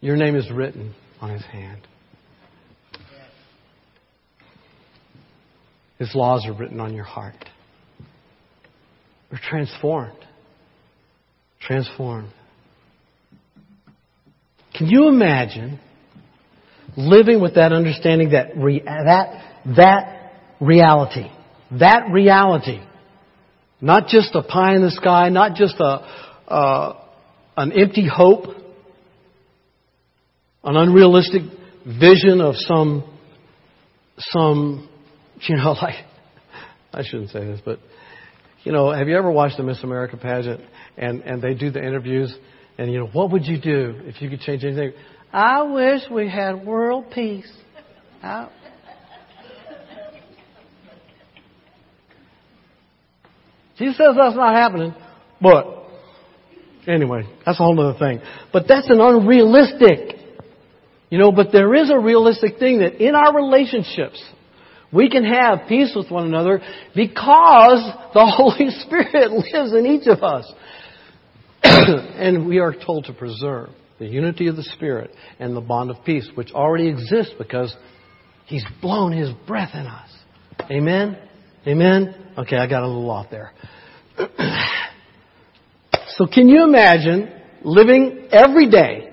Your 0.00 0.16
name 0.16 0.34
is 0.34 0.50
written 0.50 0.96
on 1.20 1.30
His 1.30 1.44
hand. 1.44 1.86
His 6.02 6.16
laws 6.16 6.44
are 6.46 6.52
written 6.52 6.80
on 6.80 6.94
your 6.94 7.04
heart. 7.04 7.36
We're 9.30 9.38
transformed. 9.38 10.18
Transformed. 11.60 12.32
Can 14.76 14.88
you 14.88 15.06
imagine 15.06 15.78
living 16.96 17.40
with 17.40 17.54
that 17.54 17.72
understanding 17.72 18.30
that 18.30 18.56
re- 18.56 18.82
that 18.84 19.44
that 19.76 20.32
reality, 20.60 21.30
that 21.78 22.10
reality, 22.10 22.80
not 23.80 24.08
just 24.08 24.34
a 24.34 24.42
pie 24.42 24.74
in 24.74 24.82
the 24.82 24.90
sky, 24.90 25.28
not 25.28 25.54
just 25.54 25.76
a 25.78 26.96
an 27.56 27.70
empty 27.78 28.08
hope, 28.12 28.46
an 30.64 30.74
unrealistic 30.74 31.42
vision 31.86 32.40
of 32.40 32.56
some 32.56 33.04
some 34.18 34.88
you 35.48 35.56
know 35.56 35.72
like 35.72 36.04
I 36.92 37.02
shouldn't 37.04 37.30
say 37.30 37.40
this, 37.40 37.60
but 37.64 37.78
you 38.64 38.72
know, 38.72 38.92
have 38.92 39.08
you 39.08 39.16
ever 39.16 39.30
watched 39.30 39.56
the 39.56 39.62
Miss 39.62 39.82
America 39.82 40.16
pageant 40.16 40.60
and 40.96 41.22
and 41.22 41.42
they 41.42 41.54
do 41.54 41.70
the 41.70 41.80
interviews 41.80 42.34
and 42.78 42.92
you 42.92 42.98
know, 42.98 43.06
what 43.06 43.30
would 43.30 43.46
you 43.46 43.60
do 43.60 44.00
if 44.04 44.20
you 44.20 44.30
could 44.30 44.40
change 44.40 44.64
anything? 44.64 44.92
I 45.32 45.62
wish 45.62 46.02
we 46.10 46.28
had 46.28 46.66
world 46.66 47.06
peace. 47.12 47.50
I... 48.22 48.48
She 53.76 53.86
says 53.86 54.14
that's 54.16 54.36
not 54.36 54.54
happening, 54.54 54.94
but 55.40 55.84
anyway, 56.86 57.22
that's 57.44 57.58
a 57.58 57.64
whole 57.64 57.78
other 57.80 57.98
thing. 57.98 58.20
But 58.52 58.64
that's 58.68 58.88
an 58.90 59.00
unrealistic, 59.00 60.18
you 61.10 61.18
know, 61.18 61.32
but 61.32 61.48
there 61.52 61.74
is 61.74 61.90
a 61.90 61.98
realistic 61.98 62.58
thing 62.58 62.80
that 62.80 63.02
in 63.02 63.14
our 63.14 63.34
relationships, 63.34 64.22
we 64.92 65.08
can 65.08 65.24
have 65.24 65.68
peace 65.68 65.92
with 65.96 66.10
one 66.10 66.26
another 66.26 66.60
because 66.94 67.92
the 68.14 68.26
Holy 68.36 68.70
Spirit 68.80 69.32
lives 69.32 69.72
in 69.72 69.86
each 69.86 70.06
of 70.06 70.22
us. 70.22 70.52
and 71.62 72.46
we 72.46 72.58
are 72.58 72.74
told 72.74 73.06
to 73.06 73.12
preserve 73.12 73.70
the 73.98 74.06
unity 74.06 74.48
of 74.48 74.56
the 74.56 74.64
Spirit 74.64 75.14
and 75.38 75.56
the 75.56 75.60
bond 75.60 75.90
of 75.90 76.04
peace, 76.04 76.28
which 76.34 76.50
already 76.52 76.88
exists 76.88 77.32
because 77.38 77.74
He's 78.46 78.64
blown 78.80 79.12
His 79.12 79.30
breath 79.46 79.70
in 79.74 79.86
us. 79.86 80.10
Amen? 80.70 81.16
Amen? 81.66 82.32
Okay, 82.36 82.56
I 82.56 82.66
got 82.66 82.82
a 82.82 82.86
little 82.86 83.10
off 83.10 83.28
there. 83.30 83.52
so 86.08 86.26
can 86.26 86.48
you 86.48 86.64
imagine 86.64 87.32
living 87.62 88.28
every 88.30 88.68
day, 88.68 89.10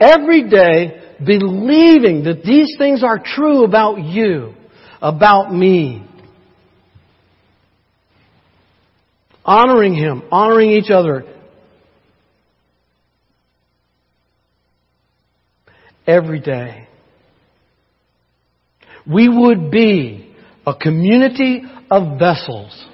every 0.00 0.48
day, 0.48 1.14
believing 1.24 2.24
that 2.24 2.42
these 2.44 2.74
things 2.78 3.04
are 3.04 3.22
true 3.22 3.64
about 3.64 4.00
you, 4.02 4.54
about 5.02 5.52
me? 5.52 6.06
Honoring 9.44 9.94
Him, 9.94 10.22
honoring 10.30 10.70
each 10.70 10.90
other, 10.90 11.24
every 16.06 16.40
day. 16.40 16.88
We 19.10 19.28
would 19.28 19.70
be 19.70 20.34
a 20.66 20.74
community 20.74 21.62
of 21.90 22.18
vessels. 22.18 22.86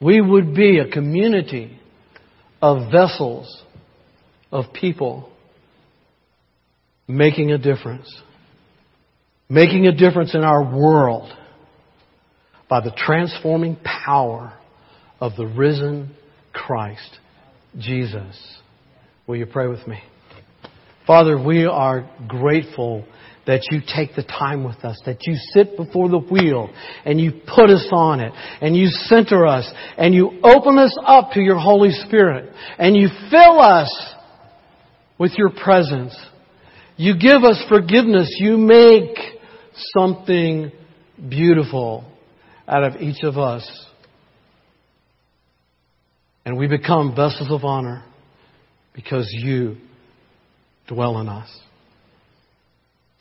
We 0.00 0.20
would 0.20 0.54
be 0.54 0.78
a 0.78 0.88
community 0.90 1.78
of 2.62 2.90
vessels 2.90 3.62
of 4.50 4.72
people 4.72 5.30
making 7.06 7.52
a 7.52 7.58
difference. 7.58 8.08
Making 9.50 9.86
a 9.86 9.92
difference 9.92 10.34
in 10.34 10.42
our 10.42 10.62
world 10.62 11.32
by 12.68 12.80
the 12.80 12.92
transforming 12.94 13.76
power 13.76 14.52
of 15.20 15.32
the 15.36 15.46
risen 15.46 16.14
Christ, 16.52 17.18
Jesus. 17.78 18.58
Will 19.26 19.36
you 19.36 19.46
pray 19.46 19.66
with 19.66 19.86
me? 19.86 20.00
Father, 21.06 21.42
we 21.42 21.64
are 21.64 22.08
grateful 22.26 23.06
that 23.46 23.62
you 23.70 23.80
take 23.80 24.14
the 24.14 24.22
time 24.22 24.62
with 24.62 24.84
us, 24.84 25.00
that 25.06 25.26
you 25.26 25.34
sit 25.54 25.74
before 25.78 26.10
the 26.10 26.18
wheel 26.18 26.68
and 27.06 27.18
you 27.18 27.32
put 27.32 27.70
us 27.70 27.88
on 27.90 28.20
it 28.20 28.30
and 28.60 28.76
you 28.76 28.88
center 28.88 29.46
us 29.46 29.66
and 29.96 30.12
you 30.14 30.38
open 30.44 30.76
us 30.76 30.94
up 31.06 31.30
to 31.32 31.40
your 31.40 31.58
Holy 31.58 31.90
Spirit 31.90 32.52
and 32.78 32.94
you 32.94 33.08
fill 33.30 33.58
us 33.58 33.90
with 35.16 35.32
your 35.38 35.48
presence. 35.48 36.14
You 36.98 37.18
give 37.18 37.42
us 37.42 37.64
forgiveness. 37.70 38.36
You 38.38 38.58
make 38.58 39.16
something 39.96 40.72
beautiful 41.28 42.04
out 42.66 42.84
of 42.84 43.00
each 43.00 43.22
of 43.22 43.38
us. 43.38 43.68
And 46.44 46.56
we 46.56 46.66
become 46.66 47.14
vessels 47.14 47.50
of 47.50 47.64
honor 47.64 48.04
because 48.94 49.28
you 49.30 49.76
dwell 50.86 51.20
in 51.20 51.28
us. 51.28 51.48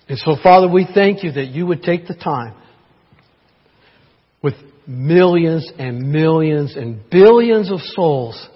And 0.09 0.17
so, 0.17 0.37
Father, 0.41 0.69
we 0.69 0.87
thank 0.93 1.23
you 1.23 1.33
that 1.33 1.47
you 1.47 1.65
would 1.65 1.83
take 1.83 2.07
the 2.07 2.15
time 2.15 2.55
with 4.41 4.53
millions 4.87 5.69
and 5.77 6.11
millions 6.11 6.75
and 6.77 7.09
billions 7.09 7.69
of 7.69 7.79
souls 7.81 8.47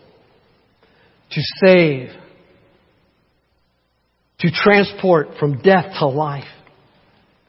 to 1.32 1.41
save, 1.66 2.10
to 4.39 4.49
transport 4.52 5.30
from 5.39 5.62
death 5.62 5.93
to 5.99 6.08
life, 6.08 6.43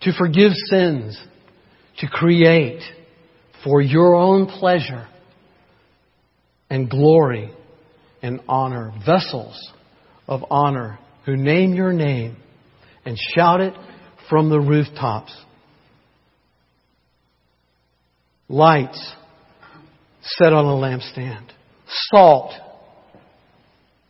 to 0.03 0.12
forgive 0.12 0.53
sins, 0.53 1.20
to 1.98 2.09
create 2.09 2.82
for 3.64 3.80
your 3.80 4.14
own 4.14 4.46
pleasure 4.46 5.07
and 6.68 6.90
glory 6.90 7.53
and 8.22 8.40
honor, 8.48 8.92
vessels 9.05 9.72
of 10.26 10.44
honor 10.50 10.98
who 11.24 11.36
name 11.36 11.74
your 11.74 11.92
name 11.92 12.36
and 13.05 13.16
shout 13.34 13.61
it 13.61 13.74
from 14.28 14.48
the 14.48 14.59
rooftops. 14.59 15.36
Lights 18.48 19.14
set 20.22 20.53
on 20.53 20.64
a 20.64 20.68
lampstand. 20.68 21.48
Salt 22.11 22.53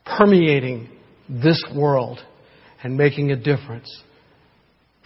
permeating 0.05 0.88
this 1.28 1.62
world 1.74 2.18
and 2.82 2.97
making 2.97 3.30
a 3.30 3.36
difference 3.36 3.88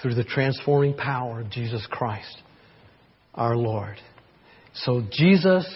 through 0.07 0.23
the 0.23 0.25
transforming 0.25 0.95
power 0.95 1.41
of 1.41 1.51
Jesus 1.51 1.87
Christ, 1.91 2.37
our 3.35 3.57
Lord. 3.57 3.97
So, 4.75 5.03
Jesus, 5.11 5.67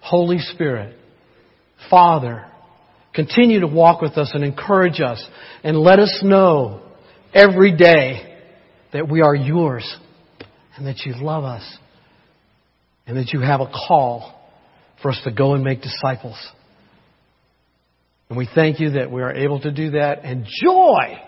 Holy 0.00 0.38
Spirit, 0.38 0.96
Father, 1.90 2.46
Continue 3.14 3.60
to 3.60 3.66
walk 3.66 4.00
with 4.00 4.16
us 4.16 4.30
and 4.32 4.42
encourage 4.42 5.00
us 5.00 5.22
and 5.62 5.76
let 5.76 5.98
us 5.98 6.20
know 6.22 6.80
every 7.34 7.76
day 7.76 8.38
that 8.92 9.08
we 9.08 9.20
are 9.20 9.34
yours 9.34 9.84
and 10.76 10.86
that 10.86 11.00
you 11.04 11.14
love 11.22 11.44
us 11.44 11.78
and 13.06 13.16
that 13.18 13.32
you 13.32 13.40
have 13.40 13.60
a 13.60 13.66
call 13.66 14.34
for 15.02 15.10
us 15.10 15.20
to 15.24 15.30
go 15.30 15.54
and 15.54 15.62
make 15.62 15.82
disciples. 15.82 16.38
And 18.30 18.38
we 18.38 18.48
thank 18.54 18.80
you 18.80 18.92
that 18.92 19.10
we 19.10 19.20
are 19.20 19.34
able 19.34 19.60
to 19.60 19.70
do 19.70 19.90
that 19.90 20.24
and 20.24 20.46
joy 20.62 21.20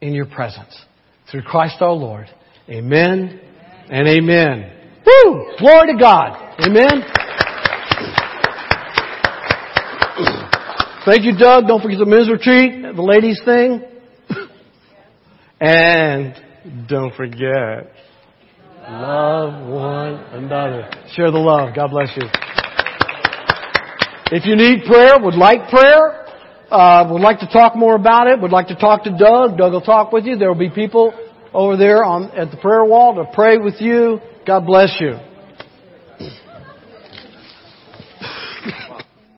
in 0.00 0.14
your 0.14 0.26
presence. 0.26 0.80
Through 1.30 1.42
Christ 1.42 1.76
our 1.80 1.92
Lord. 1.92 2.28
Amen 2.68 3.40
and 3.90 4.08
amen. 4.08 4.70
Woo! 5.04 5.46
Glory 5.58 5.92
to 5.92 5.98
God. 5.98 6.56
Amen. 6.60 7.04
Thank 11.04 11.24
you, 11.24 11.36
Doug. 11.36 11.66
Don't 11.66 11.82
forget 11.82 11.98
the 11.98 12.06
men's 12.06 12.30
retreat, 12.30 12.82
the 12.82 13.02
ladies 13.02 13.40
thing. 13.44 13.82
And 15.60 16.34
don't 16.88 17.14
forget, 17.14 17.92
love 18.88 19.68
one 19.68 20.14
another. 20.32 20.90
Share 21.14 21.30
the 21.30 21.38
love. 21.38 21.74
God 21.74 21.88
bless 21.90 22.08
you. 22.16 22.26
If 24.32 24.46
you 24.46 24.56
need 24.56 24.84
prayer, 24.86 25.14
would 25.20 25.34
like 25.34 25.68
prayer, 25.68 26.23
uh, 26.70 27.08
would 27.10 27.20
like 27.20 27.40
to 27.40 27.48
talk 27.48 27.76
more 27.76 27.94
about 27.94 28.26
it, 28.26 28.40
would 28.40 28.52
like 28.52 28.68
to 28.68 28.76
talk 28.76 29.04
to 29.04 29.10
Doug, 29.10 29.58
Doug 29.58 29.72
will 29.72 29.80
talk 29.80 30.12
with 30.12 30.24
you. 30.24 30.36
There 30.36 30.48
will 30.48 30.58
be 30.58 30.70
people 30.70 31.12
over 31.52 31.76
there 31.76 32.04
on, 32.04 32.30
at 32.32 32.50
the 32.50 32.56
prayer 32.56 32.84
wall 32.84 33.14
to 33.16 33.30
pray 33.32 33.58
with 33.58 33.80
you. 33.80 34.20
God 34.46 34.66
bless 34.66 34.96
you. 35.00 35.16